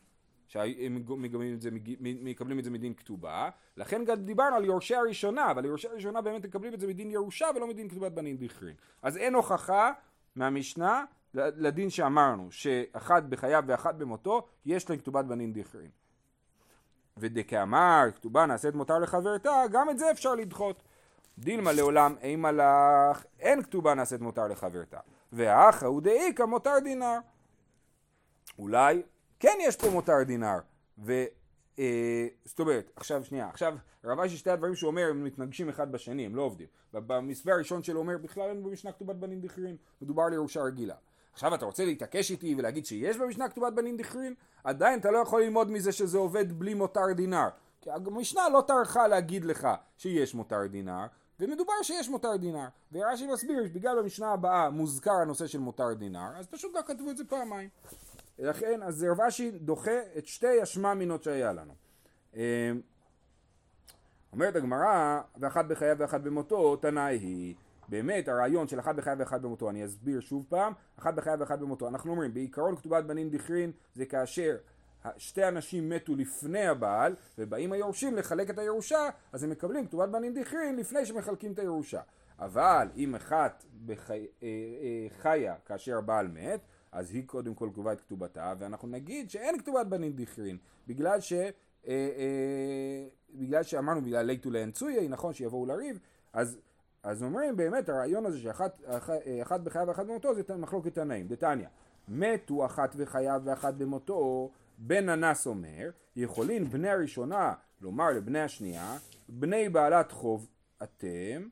שהם 0.48 1.04
מקבלים 1.18 1.54
את 1.54 1.60
זה, 1.60 1.70
מקבלים 2.00 2.58
את 2.58 2.64
זה 2.64 2.70
מדין 2.70 2.94
כתובה, 2.94 3.50
לכן 3.76 4.04
גם 4.04 4.24
דיברנו 4.24 4.56
על 4.56 4.64
יורשי 4.64 4.94
הראשונה, 4.94 5.50
אבל 5.50 5.64
יורשי 5.64 5.88
הראשונה 5.88 6.20
באמת 6.20 6.44
מקבלים 6.44 6.74
את 6.74 6.80
זה 6.80 6.86
מדין 6.86 7.10
ירושה 7.10 7.46
ולא 7.56 7.68
מדין 7.68 7.88
כתובת 7.88 8.12
בנין 8.12 8.36
דכרין. 8.36 8.74
אז 9.02 9.16
אין 9.16 9.34
הוכחה 9.34 9.92
מהמשנה 10.36 11.04
לדין 11.34 11.90
שאמרנו, 11.90 12.52
שאחד 12.52 13.30
בחייו 13.30 13.64
ואחד 13.66 13.98
במותו, 13.98 14.48
יש 14.66 14.90
להם 14.90 14.98
כתובת 14.98 15.24
בנין 15.24 15.52
דכרין. 15.52 15.90
ודכאמר 17.16 18.04
כתובה 18.14 18.46
נעשית 18.46 18.74
מותר 18.74 18.98
לחברתה, 18.98 19.62
גם 19.72 19.90
את 19.90 19.98
זה 19.98 20.10
אפשר 20.10 20.34
לדחות. 20.34 20.82
דילמה 21.38 21.72
לעולם 21.72 22.14
אימה 22.22 22.52
לך, 22.52 23.24
אין 23.40 23.62
כתובה 23.62 23.94
נעשית 23.94 24.20
מותר 24.20 24.46
לחברתה. 24.46 24.98
והאחא 25.32 25.86
הוא 25.86 26.02
דאיכא 26.02 26.42
מותר 26.42 26.78
דינר. 26.84 27.18
אולי 28.58 29.02
כן 29.40 29.58
יש 29.60 29.76
פה 29.76 29.90
מותר 29.90 30.22
דינר. 30.22 30.58
ו... 30.98 31.12
אה, 31.78 32.26
זאת 32.44 32.60
אומרת, 32.60 32.90
עכשיו 32.96 33.24
שנייה, 33.24 33.48
עכשיו 33.48 33.74
רב 34.04 34.20
אשי 34.20 34.36
שתי 34.36 34.50
הדברים 34.50 34.74
שהוא 34.74 34.90
אומר 34.90 35.06
הם 35.10 35.24
מתנגשים 35.24 35.68
אחד 35.68 35.92
בשני, 35.92 36.26
הם 36.26 36.36
לא 36.36 36.42
עובדים. 36.42 36.66
במסווה 36.92 37.54
הראשון 37.54 37.82
שלו 37.82 38.00
אומר 38.00 38.18
בכלל 38.18 38.48
אין 38.48 38.62
במשנה 38.62 38.92
כתובת 38.92 39.16
בנים 39.16 39.40
דכירים, 39.40 39.76
מדובר 40.02 40.22
על 40.22 40.32
ירושה 40.32 40.62
רגילה. 40.62 40.94
עכשיו 41.32 41.54
אתה 41.54 41.64
רוצה 41.64 41.84
להתעקש 41.84 42.30
איתי 42.30 42.54
ולהגיד 42.58 42.86
שיש 42.86 43.16
במשנה 43.16 43.48
כתובת 43.48 43.72
בנים 43.72 43.96
דכרין? 43.96 44.34
עדיין 44.64 45.00
אתה 45.00 45.10
לא 45.10 45.18
יכול 45.18 45.42
ללמוד 45.42 45.70
מזה 45.70 45.92
שזה 45.92 46.18
עובד 46.18 46.58
בלי 46.58 46.74
מותר 46.74 47.12
דינר. 47.16 47.48
כי 47.80 47.90
המשנה 47.90 48.48
לא 48.48 48.64
טרחה 48.66 49.06
להגיד 49.06 49.44
לך 49.44 49.68
שיש 49.96 50.34
מותר 50.34 50.66
דינר, 50.66 51.06
ומדובר 51.40 51.72
שיש 51.82 52.08
מותר 52.08 52.36
דינר. 52.36 52.66
ורש"י 52.92 53.26
מסביר, 53.26 53.64
בגלל 53.72 54.02
במשנה 54.02 54.32
הבאה 54.32 54.70
מוזכר 54.70 55.14
הנושא 55.22 55.46
של 55.46 55.58
מותר 55.58 55.94
דינר, 55.94 56.30
אז 56.36 56.46
פשוט 56.46 56.74
לא 56.74 56.80
כתבו 56.86 57.10
את 57.10 57.16
זה 57.16 57.24
פעמיים. 57.24 57.68
לכן, 58.38 58.82
אז 58.82 59.06
רבשי 59.10 59.50
דוחה 59.50 60.00
את 60.18 60.26
שתי 60.26 60.60
השממינות 60.62 61.22
שהיה 61.22 61.52
לנו. 61.52 61.74
אמ, 62.34 62.40
אומרת 64.32 64.56
הגמרא, 64.56 65.20
ואחת 65.36 65.64
בחייו 65.64 65.96
ואחת 65.98 66.20
במותו, 66.20 66.76
תנאי 66.76 67.18
היא. 67.18 67.54
באמת 67.92 68.28
הרעיון 68.28 68.68
של 68.68 68.80
אחד 68.80 68.96
בחייו 68.96 69.16
ואחד 69.18 69.42
במותו, 69.42 69.70
אני 69.70 69.84
אסביר 69.84 70.20
שוב 70.20 70.46
פעם, 70.48 70.72
אחד 70.98 71.16
בחייו 71.16 71.38
ואחד 71.40 71.60
במותו. 71.60 71.88
אנחנו 71.88 72.10
אומרים, 72.10 72.34
בעיקרון 72.34 72.76
כתובת 72.76 73.04
בנין 73.04 73.30
דכרין 73.30 73.72
זה 73.94 74.06
כאשר 74.06 74.56
שתי 75.16 75.48
אנשים 75.48 75.88
מתו 75.88 76.14
לפני 76.14 76.66
הבעל, 76.66 77.16
ובאים 77.38 77.72
היורשים 77.72 78.16
לחלק 78.16 78.50
את 78.50 78.58
הירושה, 78.58 79.08
אז 79.32 79.44
הם 79.44 79.50
מקבלים 79.50 79.86
כתובת 79.86 80.08
בנין 80.08 80.34
דכרין 80.34 80.76
לפני 80.76 81.06
שמחלקים 81.06 81.52
את 81.52 81.58
הירושה. 81.58 82.00
אבל 82.38 82.88
אם 82.96 83.14
אחת 83.14 83.64
בחי... 83.86 84.26
אה, 84.42 84.48
אה, 84.48 85.06
חיה 85.22 85.54
כאשר 85.66 85.98
הבעל 85.98 86.28
מת, 86.28 86.60
אז 86.92 87.14
היא 87.14 87.26
קודם 87.26 87.54
כל 87.54 87.70
קובעת 87.74 88.00
כתובתה, 88.00 88.54
ואנחנו 88.58 88.88
נגיד 88.88 89.30
שאין 89.30 89.58
כתובת 89.58 89.86
בנין 89.86 90.12
דכרין, 90.16 90.58
בגלל 90.86 91.20
ש... 91.20 91.32
אה, 91.86 93.06
בגלל 93.34 93.62
שאמרנו 93.62 94.02
בגלל 94.02 94.26
ליטו 94.26 94.50
לאנצויה, 94.50 95.08
נכון 95.08 95.34
שיבואו 95.34 95.66
לריב, 95.66 95.98
אז 96.32 96.58
אז 97.02 97.22
אומרים 97.22 97.56
באמת 97.56 97.88
הרעיון 97.88 98.26
הזה 98.26 98.38
שאחת 98.38 98.80
אחת 99.42 99.60
בחייו 99.60 99.86
ואחת 99.88 100.06
במותו 100.06 100.34
זה 100.34 100.56
מחלוקת 100.56 100.94
תנאים. 100.94 101.28
דתניא, 101.28 101.66
מתו 102.08 102.66
אחת 102.66 102.94
בחייו 102.94 103.42
ואחת 103.44 103.74
במותו, 103.74 104.50
בן 104.78 105.08
אנס 105.08 105.46
אומר, 105.46 105.90
יכולים 106.16 106.70
בני 106.70 106.90
הראשונה 106.90 107.54
לומר 107.80 108.10
לבני 108.10 108.40
השנייה, 108.40 108.98
בני 109.28 109.68
בעלת 109.68 110.12
חוב 110.12 110.48
אתם, 110.82 111.48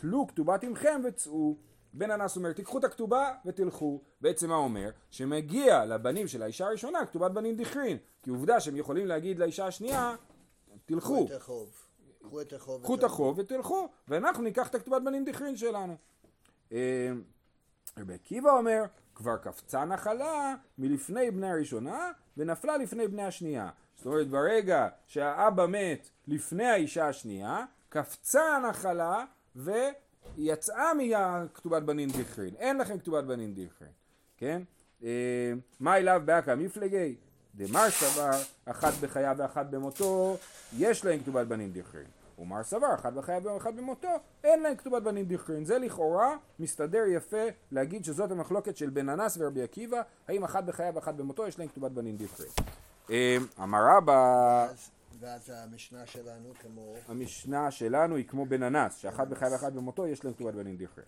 תלו 0.00 0.26
כתובת 0.26 0.64
עמכם 0.64 1.00
וצאו. 1.04 1.56
בן 1.94 2.10
אנס 2.10 2.36
אומר, 2.36 2.52
תיקחו 2.52 2.78
את 2.78 2.84
הכתובה 2.84 3.34
ותלכו. 3.46 4.00
בעצם 4.20 4.48
מה 4.48 4.56
אומר? 4.56 4.90
שמגיע 5.10 5.84
לבנים 5.84 6.28
של 6.28 6.42
האישה 6.42 6.66
הראשונה 6.66 7.06
כתובת 7.06 7.30
בנים 7.30 7.56
דכרין. 7.56 7.96
כי 8.22 8.30
עובדה 8.30 8.60
שהם 8.60 8.76
יכולים 8.76 9.06
להגיד 9.06 9.38
לאישה 9.38 9.66
השנייה, 9.66 10.14
תלכו. 10.86 11.26
קחו 12.82 12.94
את 12.94 13.04
החוב. 13.04 13.38
ותלכו, 13.38 13.88
ואנחנו 14.08 14.42
ניקח 14.42 14.68
את 14.68 14.74
הכתובת 14.74 15.02
בנים 15.02 15.24
דכרין 15.24 15.56
שלנו. 15.56 15.96
אה, 16.72 17.12
רבי 17.98 18.14
עקיבא 18.14 18.50
אומר, 18.50 18.82
כבר 19.14 19.36
קפצה 19.36 19.84
נחלה 19.84 20.54
מלפני 20.78 21.30
בני 21.30 21.50
הראשונה 21.50 22.10
ונפלה 22.36 22.76
לפני 22.76 23.08
בני 23.08 23.22
השנייה. 23.22 23.70
זאת 23.96 24.06
אומרת, 24.06 24.28
ברגע 24.28 24.88
שהאבא 25.06 25.66
מת 25.66 26.10
לפני 26.28 26.66
האישה 26.66 27.08
השנייה, 27.08 27.64
קפצה 27.88 28.56
הנחלה 28.56 29.24
ויצאה 29.56 30.92
מכתובת 30.94 31.82
בנין 31.82 32.08
דכרין. 32.08 32.54
אין 32.56 32.78
לכם 32.78 32.98
כתובת 32.98 33.24
בנין 33.24 33.54
דכרין, 33.54 33.92
כן? 34.36 34.62
אה, 35.02 35.52
מה 35.80 35.96
אליו 35.96 36.22
באקא 36.24 36.54
מפלגי? 36.54 37.16
דמר 37.54 37.90
סבר, 37.90 38.30
אחת 38.64 38.92
בחייו 39.00 39.34
ואחת 39.38 39.66
במותו, 39.66 40.36
יש 40.78 41.04
להם 41.04 41.20
כתובת 41.20 41.46
בנים 41.46 41.72
דכרין. 41.72 42.06
ומר 42.38 42.62
סבר, 42.62 42.94
אחת 42.94 43.12
בחייו 43.12 43.42
ואחת 43.44 43.74
במותו, 43.74 44.08
אין 44.44 44.62
להם 44.62 44.76
כתובת 44.76 45.02
בנים 45.02 45.24
דכרין. 45.24 45.64
זה 45.64 45.78
לכאורה 45.78 46.36
מסתדר 46.58 47.04
יפה 47.08 47.46
להגיד 47.72 48.04
שזאת 48.04 48.30
המחלוקת 48.30 48.76
של 48.76 48.90
בן 48.90 49.08
אנס 49.08 49.36
ורבי 49.40 49.62
עקיבא, 49.62 50.02
האם 50.28 50.44
אחת 50.44 50.64
בחייו 50.64 50.94
ואחת 50.94 51.14
במותו 51.14 51.46
יש 51.46 51.58
להם 51.58 51.68
כתובת 51.68 51.90
בנים 51.90 52.16
דכרין. 52.16 52.50
אמ, 53.10 53.46
אמר 53.62 53.96
רבא... 53.96 54.68
ואז 55.20 55.52
המשנה 55.54 56.06
שלנו 56.06 56.52
כמו... 56.62 56.94
המשנה 57.08 57.70
שלנו 57.70 58.16
היא 58.16 58.24
כמו 58.28 58.46
בן 58.46 58.62
אנס, 58.62 58.96
שאחת 58.96 59.28
בחייו 59.28 59.52
ואחת 59.52 59.72
במותו 59.72 60.06
יש 60.06 60.24
להם 60.24 60.34
כתובת 60.34 60.54
בנים 60.54 60.76
דכרין. 60.76 61.06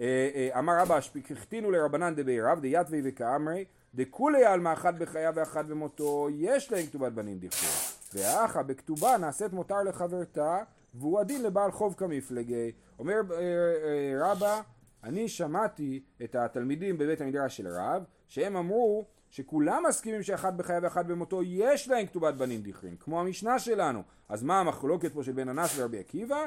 אה, 0.00 0.30
אה, 0.34 0.58
אמר 0.58 0.72
רבא, 0.78 0.98
החתינו 1.30 1.70
לרבנן 1.70 2.14
דבעירב 2.14 2.60
דיתווי 2.60 3.02
וכאמרי 3.04 3.64
דכולי 3.94 4.44
עלמא 4.44 4.72
אחת 4.72 4.94
בחייו 4.94 5.32
ואחת 5.36 5.64
במותו, 5.64 6.28
יש 6.30 6.72
להם 6.72 6.86
כתובת 6.86 7.12
בנים 7.12 7.38
דכתוב. 7.38 7.70
והאחה 8.14 8.62
בכתובה 8.62 9.16
נעשית 9.16 9.52
מותר 9.52 9.82
לחברתה, 9.82 10.58
והוא 10.94 11.20
הדין 11.20 11.42
לבעל 11.42 11.70
חוב 11.70 11.94
כמפלגי. 11.94 12.72
אומר 12.98 13.20
אה, 13.30 13.36
אה, 13.36 14.30
רבא, 14.30 14.60
אני 15.04 15.28
שמעתי 15.28 16.02
את 16.24 16.34
התלמידים 16.34 16.98
בבית 16.98 17.20
המדרש 17.20 17.56
של 17.56 17.68
רב, 17.68 18.04
שהם 18.28 18.56
אמרו 18.56 19.06
שכולם 19.30 19.82
מסכימים 19.88 20.22
שאחד 20.22 20.58
בחייו 20.58 20.82
ואחד 20.82 21.08
במותו 21.08 21.42
יש 21.42 21.88
להם 21.88 22.06
כתובת 22.06 22.34
בנים 22.34 22.62
דכרין, 22.62 22.96
כמו 23.00 23.20
המשנה 23.20 23.58
שלנו. 23.58 24.02
אז 24.28 24.42
מה 24.42 24.60
המחלוקת 24.60 25.12
פה 25.12 25.22
של 25.22 25.32
בן 25.32 25.48
אנס 25.48 25.78
ורבי 25.78 25.98
עקיבא? 25.98 26.46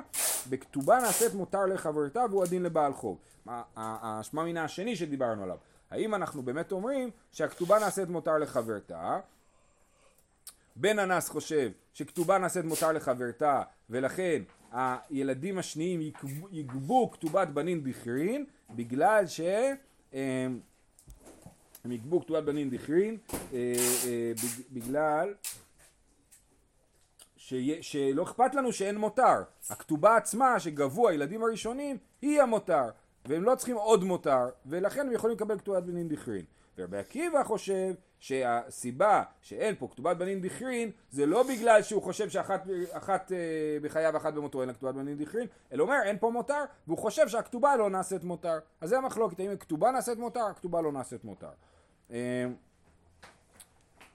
בכתובה 0.49 0.99
נעשית 0.99 1.33
מותר 1.33 1.65
לחברתה 1.65 2.25
והוא 2.29 2.43
הדין 2.43 2.63
לבעל 2.63 2.93
חוב. 2.93 3.17
השמע 3.77 4.43
מינה 4.43 4.63
השני 4.63 4.95
שדיברנו 4.95 5.43
עליו. 5.43 5.57
האם 5.91 6.15
אנחנו 6.15 6.43
באמת 6.43 6.71
אומרים 6.71 7.09
שהכתובה 7.31 7.79
נעשית 7.79 8.09
מותר 8.09 8.37
לחברתה? 8.37 9.19
בן 10.75 10.99
אנס 10.99 11.29
חושב 11.29 11.71
שכתובה 11.93 12.37
נעשית 12.37 12.65
מותר 12.65 12.91
לחברתה 12.91 13.63
ולכן 13.89 14.41
הילדים 14.71 15.57
השניים 15.57 16.01
יגבו, 16.01 16.47
יגבו 16.51 17.11
כתובת 17.11 17.47
בנין 17.47 17.83
דכרין 17.83 18.45
בגלל 18.69 19.27
ש... 19.27 19.39
אה, 20.13 20.47
הם 21.83 21.91
יגבו 21.91 22.21
כתובת 22.21 22.43
בנין 22.43 22.69
דכרין 22.69 23.17
אה, 23.53 23.73
אה, 24.05 24.31
בגלל 24.71 25.33
שלא 27.81 28.23
אכפת 28.23 28.55
לנו 28.55 28.73
שאין 28.73 28.97
מותר 28.97 29.43
הכתובה 29.69 30.15
עצמה 30.15 30.59
שגבו 30.59 31.09
הילדים 31.09 31.43
הראשונים 31.43 31.97
היא 32.21 32.41
המותר 32.41 32.89
והם 33.27 33.43
לא 33.43 33.55
צריכים 33.55 33.75
עוד 33.75 34.03
מותר, 34.03 34.49
ולכן 34.65 35.07
הם 35.07 35.11
יכולים 35.11 35.35
לקבל 35.35 35.59
כתובת 35.59 35.83
בנין 35.83 36.07
דכרין. 36.07 36.45
ורבי 36.77 36.97
עקיבא 36.97 37.43
חושב 37.43 37.93
שהסיבה 38.19 39.23
שאין 39.41 39.75
פה 39.79 39.87
כתובת 39.91 40.17
בנין 40.17 40.41
דכרין 40.41 40.91
זה 41.11 41.25
לא 41.25 41.43
בגלל 41.43 41.81
שהוא 41.81 42.01
חושב 42.01 42.29
שאחת 42.29 42.67
אחת, 42.91 43.31
אה, 43.31 43.37
בחייו 43.81 44.13
ואחת 44.13 44.33
במותו 44.33 44.61
אין 44.61 44.67
לה 44.67 44.73
כתובת 44.73 44.95
בנין 44.95 45.17
דכרין, 45.17 45.47
אלא 45.71 45.83
אומר 45.83 45.97
אין 46.03 46.17
פה 46.19 46.29
מותר, 46.29 46.63
והוא 46.87 46.97
חושב 46.97 47.27
שהכתובה 47.27 47.75
לא 47.75 47.89
נעשית 47.89 48.23
מותר. 48.23 48.59
אז 48.81 48.89
זה 48.89 48.97
המחלוקת, 48.97 49.39
האם 49.39 49.51
הכתובה 49.51 49.91
נעשית 49.91 50.17
מותר, 50.17 50.45
הכתובה 50.45 50.81
לא 50.81 50.91
נעשית 50.91 51.23
מותר. 51.23 51.49
אה, 52.11 52.45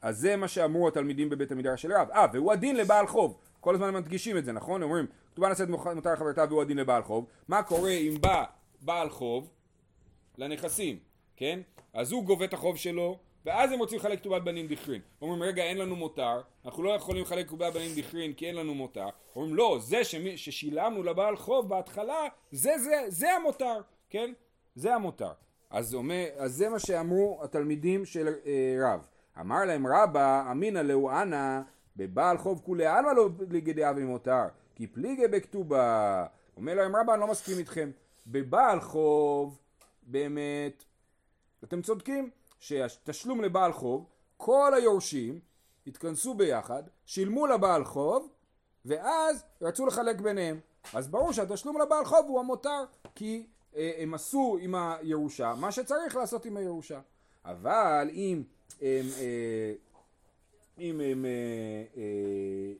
אז 0.02 0.18
זה 0.18 0.36
מה 0.36 0.48
שאמרו 0.48 0.88
התלמידים 0.88 1.30
בבית 1.30 1.52
המדרש 1.52 1.82
של 1.82 1.92
רב. 1.92 2.10
אה, 2.10 2.26
והוא 2.32 2.52
הדין 2.52 2.76
לבעל 2.76 3.06
חוב. 3.06 3.38
כל 3.60 3.74
הזמן 3.74 3.94
מדגישים 3.94 4.36
את 4.36 4.44
זה, 4.44 4.52
נכון? 4.52 4.82
אומרים, 4.82 5.06
כתובה 5.32 5.48
נעשית 5.48 5.68
מותר 5.68 6.12
לחברתה 6.12 6.44
והוא 6.48 6.62
הדין 6.62 6.76
לבעל 6.76 7.02
חוב. 7.02 7.26
מה 7.48 7.62
קורה 7.62 7.90
אם 7.90 8.14
בא 8.20 8.44
בעל 8.82 9.10
חוב 9.10 9.50
לנכסים, 10.38 10.98
כן? 11.36 11.60
אז 11.92 12.12
הוא 12.12 12.24
גובה 12.24 12.44
את 12.44 12.54
החוב 12.54 12.76
שלו, 12.76 13.18
ואז 13.46 13.72
הם 13.72 13.78
רוצים 13.78 13.98
לחלק 13.98 14.18
כתובת 14.20 14.42
בנין 14.42 14.68
דכרין. 14.68 15.00
אומרים, 15.22 15.42
רגע, 15.42 15.62
אין 15.62 15.78
לנו 15.78 15.96
מותר, 15.96 16.40
אנחנו 16.64 16.82
לא 16.82 16.90
יכולים 16.90 17.22
לחלק 17.22 17.46
כתובת 17.46 17.72
בנין 17.72 17.94
דכרין 17.96 18.32
כי 18.32 18.46
אין 18.46 18.54
לנו 18.54 18.74
מותר. 18.74 19.08
אומרים, 19.36 19.54
לא, 19.54 19.78
זה 19.80 20.04
שמי, 20.04 20.36
ששילמנו 20.36 21.02
לבעל 21.02 21.36
חוב 21.36 21.68
בהתחלה, 21.68 22.28
זה, 22.52 22.78
זה, 22.78 23.04
זה 23.08 23.32
המותר, 23.32 23.80
כן? 24.10 24.32
זה 24.74 24.94
המותר. 24.94 25.32
אז, 25.70 25.94
אומר, 25.94 26.24
אז 26.36 26.54
זה 26.54 26.68
מה 26.68 26.78
שאמרו 26.78 27.40
התלמידים 27.42 28.04
של 28.04 28.28
אה, 28.46 28.76
רב. 28.82 29.06
אמר 29.40 29.64
להם 29.64 29.86
רבא, 29.86 30.50
אמינא 30.50 30.78
לאו 30.78 31.10
אנא, 31.10 31.60
בבעל 31.96 32.38
חוב 32.38 32.60
כולי 32.64 32.86
עלמא 32.86 33.10
לא 33.10 33.28
פליגי 33.48 33.72
דאבי 33.72 34.04
מותר, 34.04 34.44
כי 34.74 34.86
פליגי 34.86 35.28
בכתובה. 35.28 36.26
אומר 36.56 36.74
להם 36.74 36.96
רבא, 36.96 37.12
אני 37.12 37.20
לא 37.20 37.26
מסכים 37.26 37.58
איתכם. 37.58 37.90
בבעל 38.30 38.80
חוב, 38.80 39.58
באמת, 40.02 40.84
אתם 41.64 41.82
צודקים, 41.82 42.30
שהתשלום 42.58 43.40
לבעל 43.40 43.72
חוב, 43.72 44.06
כל 44.36 44.72
היורשים 44.76 45.40
התכנסו 45.86 46.34
ביחד, 46.34 46.82
שילמו 47.06 47.46
לבעל 47.46 47.84
חוב, 47.84 48.28
ואז 48.84 49.44
רצו 49.62 49.86
לחלק 49.86 50.20
ביניהם. 50.20 50.60
אז 50.94 51.08
ברור 51.08 51.32
שהתשלום 51.32 51.80
לבעל 51.80 52.04
חוב 52.04 52.26
הוא 52.28 52.40
המותר, 52.40 52.84
כי 53.14 53.46
אה, 53.76 53.92
הם 53.98 54.14
עשו 54.14 54.58
עם 54.60 54.74
הירושה 54.74 55.54
מה 55.54 55.72
שצריך 55.72 56.16
לעשות 56.16 56.44
עם 56.44 56.56
הירושה. 56.56 57.00
אבל 57.44 58.10
אם 58.12 58.42
הם, 58.80 59.06
אה, 59.18 59.72
אם 60.78 61.00
הם 61.00 61.24
אה, 61.24 61.30
אה, 61.96 62.72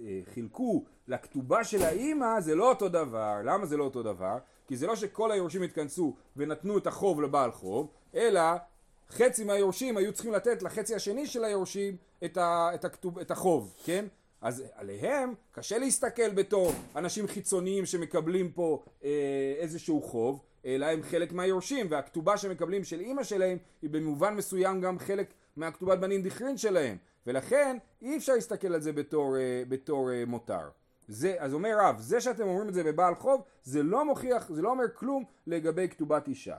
אה, 0.00 0.20
חילקו 0.34 0.84
לכתובה 1.08 1.64
של 1.64 1.82
האימא 1.82 2.40
זה 2.40 2.54
לא 2.54 2.68
אותו 2.68 2.88
דבר. 2.88 3.36
למה 3.44 3.66
זה 3.66 3.76
לא 3.76 3.84
אותו 3.84 4.02
דבר? 4.02 4.38
כי 4.72 4.76
זה 4.76 4.86
לא 4.86 4.96
שכל 4.96 5.32
היורשים 5.32 5.62
התכנסו 5.62 6.14
ונתנו 6.36 6.78
את 6.78 6.86
החוב 6.86 7.20
לבעל 7.20 7.52
חוב, 7.52 7.90
אלא 8.14 8.40
חצי 9.10 9.44
מהיורשים 9.44 9.96
היו 9.96 10.12
צריכים 10.12 10.32
לתת 10.32 10.62
לחצי 10.62 10.94
השני 10.94 11.26
של 11.26 11.44
היורשים 11.44 11.96
את, 12.24 12.36
ה, 12.36 12.70
את, 12.74 12.84
הכתוב, 12.84 13.18
את 13.18 13.30
החוב, 13.30 13.74
כן? 13.84 14.04
אז 14.40 14.62
עליהם 14.74 15.34
קשה 15.52 15.78
להסתכל 15.78 16.30
בתור 16.30 16.72
אנשים 16.96 17.26
חיצוניים 17.26 17.86
שמקבלים 17.86 18.52
פה 18.52 18.82
אה, 19.04 19.54
איזשהו 19.58 20.02
חוב, 20.02 20.42
אלא 20.66 20.86
הם 20.86 21.02
חלק 21.02 21.32
מהיורשים, 21.32 21.86
והכתובה 21.90 22.36
שמקבלים 22.36 22.84
של 22.84 23.00
אימא 23.00 23.22
שלהם 23.22 23.58
היא 23.82 23.90
במובן 23.90 24.34
מסוים 24.34 24.80
גם 24.80 24.98
חלק 24.98 25.34
מהכתובת 25.56 25.98
בנין 25.98 26.22
דכרין 26.22 26.56
שלהם, 26.56 26.96
ולכן 27.26 27.76
אי 28.02 28.16
אפשר 28.16 28.34
להסתכל 28.34 28.74
על 28.74 28.80
זה 28.80 28.92
בתור, 28.92 29.36
אה, 29.36 29.62
בתור 29.68 30.10
אה, 30.12 30.24
מותר. 30.26 30.68
זה, 31.08 31.34
אז 31.38 31.54
אומר 31.54 31.76
רב, 31.80 31.96
זה 31.98 32.20
שאתם 32.20 32.42
אומרים 32.42 32.68
את 32.68 32.74
זה 32.74 32.84
בבעל 32.84 33.14
חוב, 33.14 33.42
זה 33.62 33.82
לא 33.82 34.04
מוכיח, 34.04 34.52
זה 34.52 34.62
לא 34.62 34.70
אומר 34.70 34.84
כלום 34.94 35.24
לגבי 35.46 35.88
כתובת 35.88 36.28
אישה. 36.28 36.56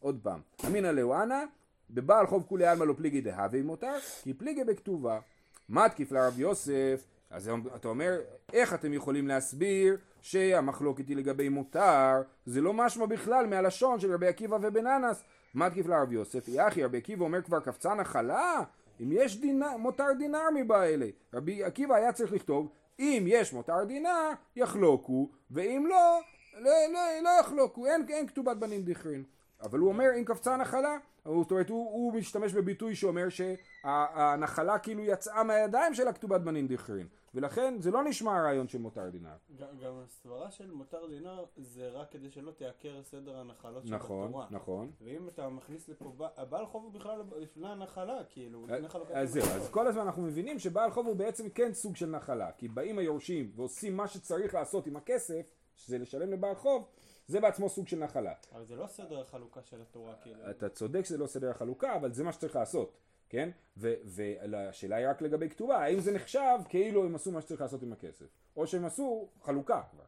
עוד 0.00 0.20
פעם, 0.22 0.40
אמינא 0.66 0.86
לאואנה, 0.86 1.44
בבעל 1.90 2.26
חוב 2.26 2.44
כולי 2.48 2.66
עלמא 2.66 2.84
לא 2.84 2.94
פליגי 2.96 3.20
דהווה 3.20 3.62
מותר, 3.62 3.94
כי 4.22 4.34
פליגי 4.34 4.64
בכתובה. 4.64 5.20
מתקיף 5.68 6.12
לרב 6.12 6.40
יוסף, 6.40 7.06
אז 7.30 7.50
אתה 7.76 7.88
אומר, 7.88 8.20
איך 8.52 8.74
אתם 8.74 8.92
יכולים 8.92 9.28
להסביר 9.28 9.96
שהמחלוקת 10.20 11.08
היא 11.08 11.16
לגבי 11.16 11.48
מותר, 11.48 12.22
זה 12.46 12.60
לא 12.60 12.72
משמע 12.72 13.06
בכלל 13.06 13.46
מהלשון 13.46 14.00
של 14.00 14.14
רבי 14.14 14.26
עקיבא 14.26 14.58
ובן 14.62 14.86
אנס. 14.86 15.24
מתקיף 15.54 15.86
לרב 15.86 16.12
יוסף, 16.12 16.48
יחי, 16.48 16.84
רבי 16.84 16.98
עקיבא 16.98 17.24
אומר 17.24 17.42
כבר 17.42 17.60
קפצה 17.60 17.94
נחלה? 17.94 18.60
אם 19.00 19.08
יש 19.12 19.40
דינר, 19.40 19.76
מותר 19.76 20.12
דינר 20.18 20.50
מבעלה. 20.54 21.06
רבי 21.34 21.64
עקיבא 21.64 21.94
היה 21.94 22.12
צריך 22.12 22.32
לכתוב, 22.32 22.68
אם 22.98 23.24
יש 23.26 23.52
מותר 23.52 23.84
דינר, 23.84 24.30
יחלוקו, 24.56 25.30
ואם 25.50 25.86
לא, 25.88 26.20
לא, 26.58 26.70
לא, 26.92 27.00
לא 27.22 27.30
יחלוקו, 27.40 27.86
אין, 27.86 28.06
אין 28.08 28.26
כתובת 28.26 28.56
בנים 28.56 28.82
דכרין. 28.82 29.24
אבל 29.62 29.78
הוא 29.78 29.88
אומר, 29.88 30.08
אם 30.18 30.24
קפצה 30.24 30.56
נחלה, 30.56 30.96
זאת 31.24 31.50
אומרת, 31.50 31.68
הוא, 31.68 31.90
הוא 31.90 32.14
משתמש 32.14 32.52
בביטוי 32.52 32.94
שאומר 32.94 33.26
שהנחלה 33.28 34.78
כאילו 34.78 35.04
יצאה 35.04 35.42
מהידיים 35.42 35.94
של 35.94 36.08
הכתובת 36.08 36.40
בנין 36.40 36.68
דכרין, 36.68 37.06
ולכן 37.34 37.74
זה 37.80 37.90
לא 37.90 38.04
נשמע 38.04 38.38
הרעיון 38.38 38.68
של 38.68 38.78
מותר 38.78 39.10
דינר. 39.10 39.36
גם, 39.56 39.78
גם 39.78 39.92
הסברה 40.04 40.50
של 40.50 40.70
מותר 40.70 41.06
דינר 41.06 41.44
זה 41.56 41.88
רק 41.88 42.10
כדי 42.10 42.30
שלא 42.30 42.50
תיעקר 42.50 43.02
סדר 43.02 43.36
הנחלות 43.36 43.86
של 43.86 43.94
נכון, 43.94 44.28
התורה. 44.28 44.46
נכון. 44.50 44.90
ואם 45.00 45.28
אתה 45.28 45.48
מכניס 45.48 45.88
לפה, 45.88 46.12
הבעל 46.36 46.66
חוב 46.66 46.84
הוא 46.84 46.92
בכלל 46.92 47.22
לפני 47.36 47.68
הנחלה, 47.68 48.24
כאילו, 48.28 48.66
אה, 48.68 48.76
לפני 48.76 48.88
חלוקת 48.88 49.10
אז 49.10 49.32
זהו, 49.32 49.42
הנחלות. 49.42 49.62
אז 49.62 49.70
כל 49.70 49.86
הזמן 49.86 50.02
אנחנו 50.02 50.22
מבינים 50.22 50.58
שבעל 50.58 50.90
חוב 50.90 51.06
הוא 51.06 51.16
בעצם 51.16 51.48
כן 51.48 51.74
סוג 51.74 51.96
של 51.96 52.06
נחלה, 52.06 52.52
כי 52.52 52.68
באים 52.68 52.98
היורשים 52.98 53.52
ועושים 53.56 53.96
מה 53.96 54.08
שצריך 54.08 54.54
לעשות 54.54 54.86
עם 54.86 54.96
הכסף, 54.96 55.46
שזה 55.76 55.98
לשלם 55.98 56.32
לבעל 56.32 56.54
חוב, 56.54 56.88
זה 57.26 57.40
בעצמו 57.40 57.68
סוג 57.68 57.88
של 57.88 57.98
נחלה. 57.98 58.32
אבל 58.52 58.64
זה 58.64 58.76
לא 58.76 58.86
סדר 58.86 59.20
החלוקה 59.20 59.62
של 59.62 59.80
התורה, 59.82 60.14
כאילו. 60.22 60.50
אתה 60.50 60.68
צודק 60.68 61.04
שזה 61.04 61.18
לא 61.18 61.26
סדר 61.26 61.50
החלוקה, 61.50 61.96
אבל 61.96 62.12
זה 62.12 62.24
מה 62.24 62.32
שצריך 62.32 62.56
לעשות, 62.56 62.92
כן? 63.32 63.50
והשאלה 63.76 64.96
היא 64.96 65.08
רק 65.08 65.22
לגבי 65.22 65.48
כתובה, 65.48 65.78
האם 65.78 66.00
זה 66.00 66.12
נחשב 66.12 66.58
כאילו 66.68 67.04
הם 67.04 67.14
עשו 67.14 67.32
מה 67.32 67.40
שצריך 67.40 67.60
לעשות 67.60 67.82
עם 67.82 67.92
הכסף, 67.92 68.26
או 68.56 68.66
שהם 68.66 68.84
עשו 68.84 69.28
חלוקה 69.42 69.80
כבר, 69.90 70.04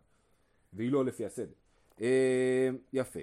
והיא 0.73 0.93
לא 0.93 1.05
לפי 1.05 1.27
הסדר. 1.27 1.53
אה, 2.01 2.69
יפה. 2.93 3.21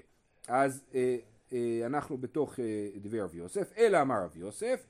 אז 0.48 0.84
אה, 0.96 1.18
אה, 1.54 1.82
אנחנו 1.86 2.18
בתוך 2.18 2.60
אה, 2.60 2.90
דברי 2.96 3.22
רב 3.22 3.36
יוסף, 3.36 3.74
אלא 3.78 4.02
אמר 4.02 4.24
רב 4.24 4.38
יוסף, 4.38 4.86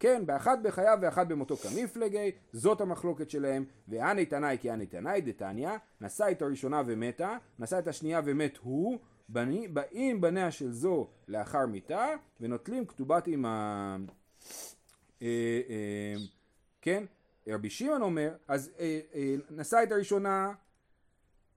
כן, 0.00 0.26
באחת 0.26 0.58
בחייו 0.62 0.98
ואחת 1.02 1.26
במותו 1.26 1.56
כמפלגי, 1.56 2.30
זאת 2.52 2.80
המחלוקת 2.80 3.30
שלהם, 3.30 3.64
ואני 3.88 4.26
תנאי 4.26 4.56
כי 4.60 4.70
אני 4.70 4.86
תנאי 4.86 5.20
דתניא, 5.20 5.70
נשא 6.00 6.30
את 6.30 6.42
הראשונה 6.42 6.82
ומתה, 6.86 7.36
נשא 7.58 7.78
את 7.78 7.88
השנייה 7.88 8.20
ומת 8.24 8.56
הוא, 8.56 8.98
בני, 9.28 9.68
באים 9.68 10.20
בניה 10.20 10.50
של 10.50 10.72
זו 10.72 11.08
לאחר 11.28 11.66
מיתה, 11.66 12.08
ונוטלים 12.40 12.86
כתובת 12.86 13.26
עמם. 13.26 14.06
אה, 15.22 15.28
אה, 15.68 16.14
כן, 16.82 17.04
רבי 17.48 17.70
שמעון 17.70 18.02
אומר, 18.02 18.34
אז 18.48 18.70
אה, 18.78 19.00
נשא 19.50 19.80
את 19.82 19.92
הראשונה 19.92 20.52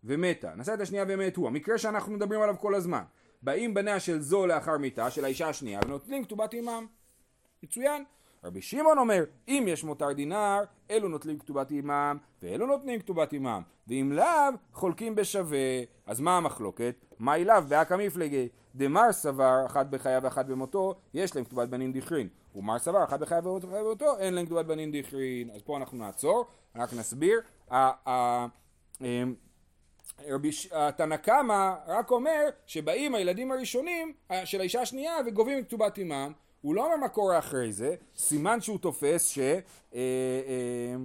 ומתה, 0.03 0.55
נשא 0.55 0.73
את 0.73 0.81
השנייה 0.81 1.05
ומת 1.07 1.35
הוא, 1.35 1.47
המקרה 1.47 1.77
שאנחנו 1.77 2.13
מדברים 2.13 2.41
עליו 2.41 2.55
כל 2.59 2.75
הזמן. 2.75 3.03
באים 3.41 3.73
בניה 3.73 3.99
של 3.99 4.21
זו 4.21 4.47
לאחר 4.47 4.77
מיתה, 4.77 5.11
של 5.11 5.25
האישה 5.25 5.49
השנייה, 5.49 5.79
ונוטלים 5.85 6.23
כתובת 6.23 6.53
עמם. 6.53 6.85
מצוין. 7.63 8.03
רבי 8.43 8.61
שמעון 8.61 8.97
אומר, 8.97 9.23
אם 9.47 9.65
יש 9.67 9.83
מותר 9.83 10.13
דינר, 10.13 10.63
אלו 10.91 11.07
נוטלים 11.07 11.39
כתובת 11.39 11.71
עמם, 11.71 12.17
ואלו 12.41 12.67
נותנים 12.67 12.99
כתובת 12.99 13.33
עמם, 13.33 13.61
ואם 13.87 14.11
לאו, 14.11 14.25
חולקים 14.73 15.15
בשווה. 15.15 15.83
אז 16.05 16.19
מה 16.19 16.37
המחלוקת? 16.37 16.95
מה 17.19 17.35
אליו 17.35 17.65
באקא 17.67 17.93
מפלגי? 17.93 18.47
דמר 18.75 19.11
סבר, 19.11 19.65
אחת 19.65 19.85
בחייו 19.85 20.21
ואחת 20.23 20.45
במותו, 20.45 20.95
יש 21.13 21.35
להם 21.35 21.45
כתובת 21.45 21.69
בנין 21.69 21.93
דכרין. 21.93 22.27
ומר 22.55 22.79
סבר, 22.79 23.03
אחת 23.03 23.19
בחייו 23.19 23.45
ואחת 23.45 23.65
במותו, 23.65 24.17
אין 24.19 24.33
להם 24.33 24.45
כתובת 24.45 24.65
בנין 24.65 24.91
דכרין. 24.91 25.49
אז 25.49 25.61
פה 25.61 25.77
אנחנו 25.77 25.97
נעצור, 25.97 26.45
רק 26.75 26.93
נסביר. 26.93 27.41
אמ, 27.71 29.33
התנא 30.71 31.17
קמא 31.17 31.75
רק 31.87 32.11
אומר 32.11 32.49
שבאים 32.65 33.15
הילדים 33.15 33.51
הראשונים 33.51 34.13
אה, 34.31 34.45
של 34.45 34.59
האישה 34.59 34.81
השנייה 34.81 35.13
וגובים 35.25 35.59
את 35.59 35.67
כתובת 35.67 35.97
עמם 35.97 36.31
הוא 36.61 36.75
לא 36.75 36.85
אומר 36.85 36.97
מה 36.97 37.09
קורה 37.09 37.39
אחרי 37.39 37.71
זה, 37.71 37.95
סימן 38.15 38.61
שהוא 38.61 38.79
תופס 38.79 39.29
ש... 39.29 39.39
אה, 39.39 39.59
אה, 39.93 40.95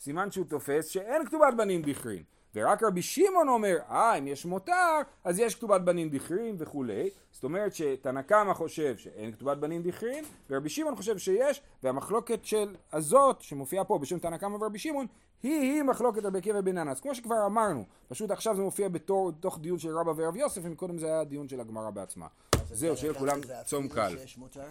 סימן 0.00 0.30
שהוא 0.30 0.46
תופס 0.48 0.86
שאין 0.86 1.26
כתובת 1.26 1.54
בנים 1.56 1.82
דכרין. 1.82 2.22
ורק 2.54 2.82
רבי 2.82 3.02
שמעון 3.02 3.48
אומר, 3.48 3.76
אה, 3.90 4.14
אם 4.18 4.26
יש 4.26 4.44
מותר, 4.46 4.98
אז 5.24 5.38
יש 5.38 5.54
כתובת 5.54 5.80
בנים 5.80 6.08
דכרין 6.10 6.56
וכולי. 6.58 7.10
זאת 7.32 7.44
אומרת 7.44 7.74
שתנא 7.74 8.22
קמא 8.22 8.54
חושב 8.54 8.96
שאין 8.96 9.32
כתובת 9.32 9.56
בנים 9.58 9.82
דכרין, 9.82 10.24
ורבי 10.50 10.68
שמעון 10.68 10.96
חושב 10.96 11.18
שיש, 11.18 11.62
והמחלוקת 11.82 12.44
של 12.44 12.74
הזאת, 12.92 13.40
שמופיעה 13.40 13.84
פה 13.84 13.98
בשם 13.98 14.18
תנא 14.18 14.36
קמא 14.36 14.56
ורבי 14.56 14.78
שמעון, 14.78 15.06
היא-היא 15.42 15.82
מחלוקת 15.82 16.24
רבי 16.24 16.38
עקיבא 16.38 16.60
בן 16.60 16.78
אנס. 16.78 17.00
כמו 17.00 17.14
שכבר 17.14 17.46
אמרנו, 17.46 17.84
פשוט 18.08 18.30
עכשיו 18.30 18.56
זה 18.56 18.62
מופיע 18.62 18.88
בתור, 18.88 19.32
תוך 19.40 19.58
דיון 19.58 19.78
של 19.78 19.98
רבא 19.98 20.12
ורב 20.16 20.36
יוסף, 20.36 20.60
ומקודם 20.64 20.98
זה 20.98 21.06
היה 21.06 21.24
דיון 21.24 21.48
של 21.48 21.60
הגמרא 21.60 21.90
בעצמה. 21.90 22.26
זהו, 22.72 22.96
שיהיה 22.96 23.12
לכולם 23.12 23.38
צום 23.64 23.88
קל. 23.88 24.16
שיש 24.18 24.38
מותר? 24.38 24.64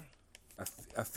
אפ- 0.62 0.80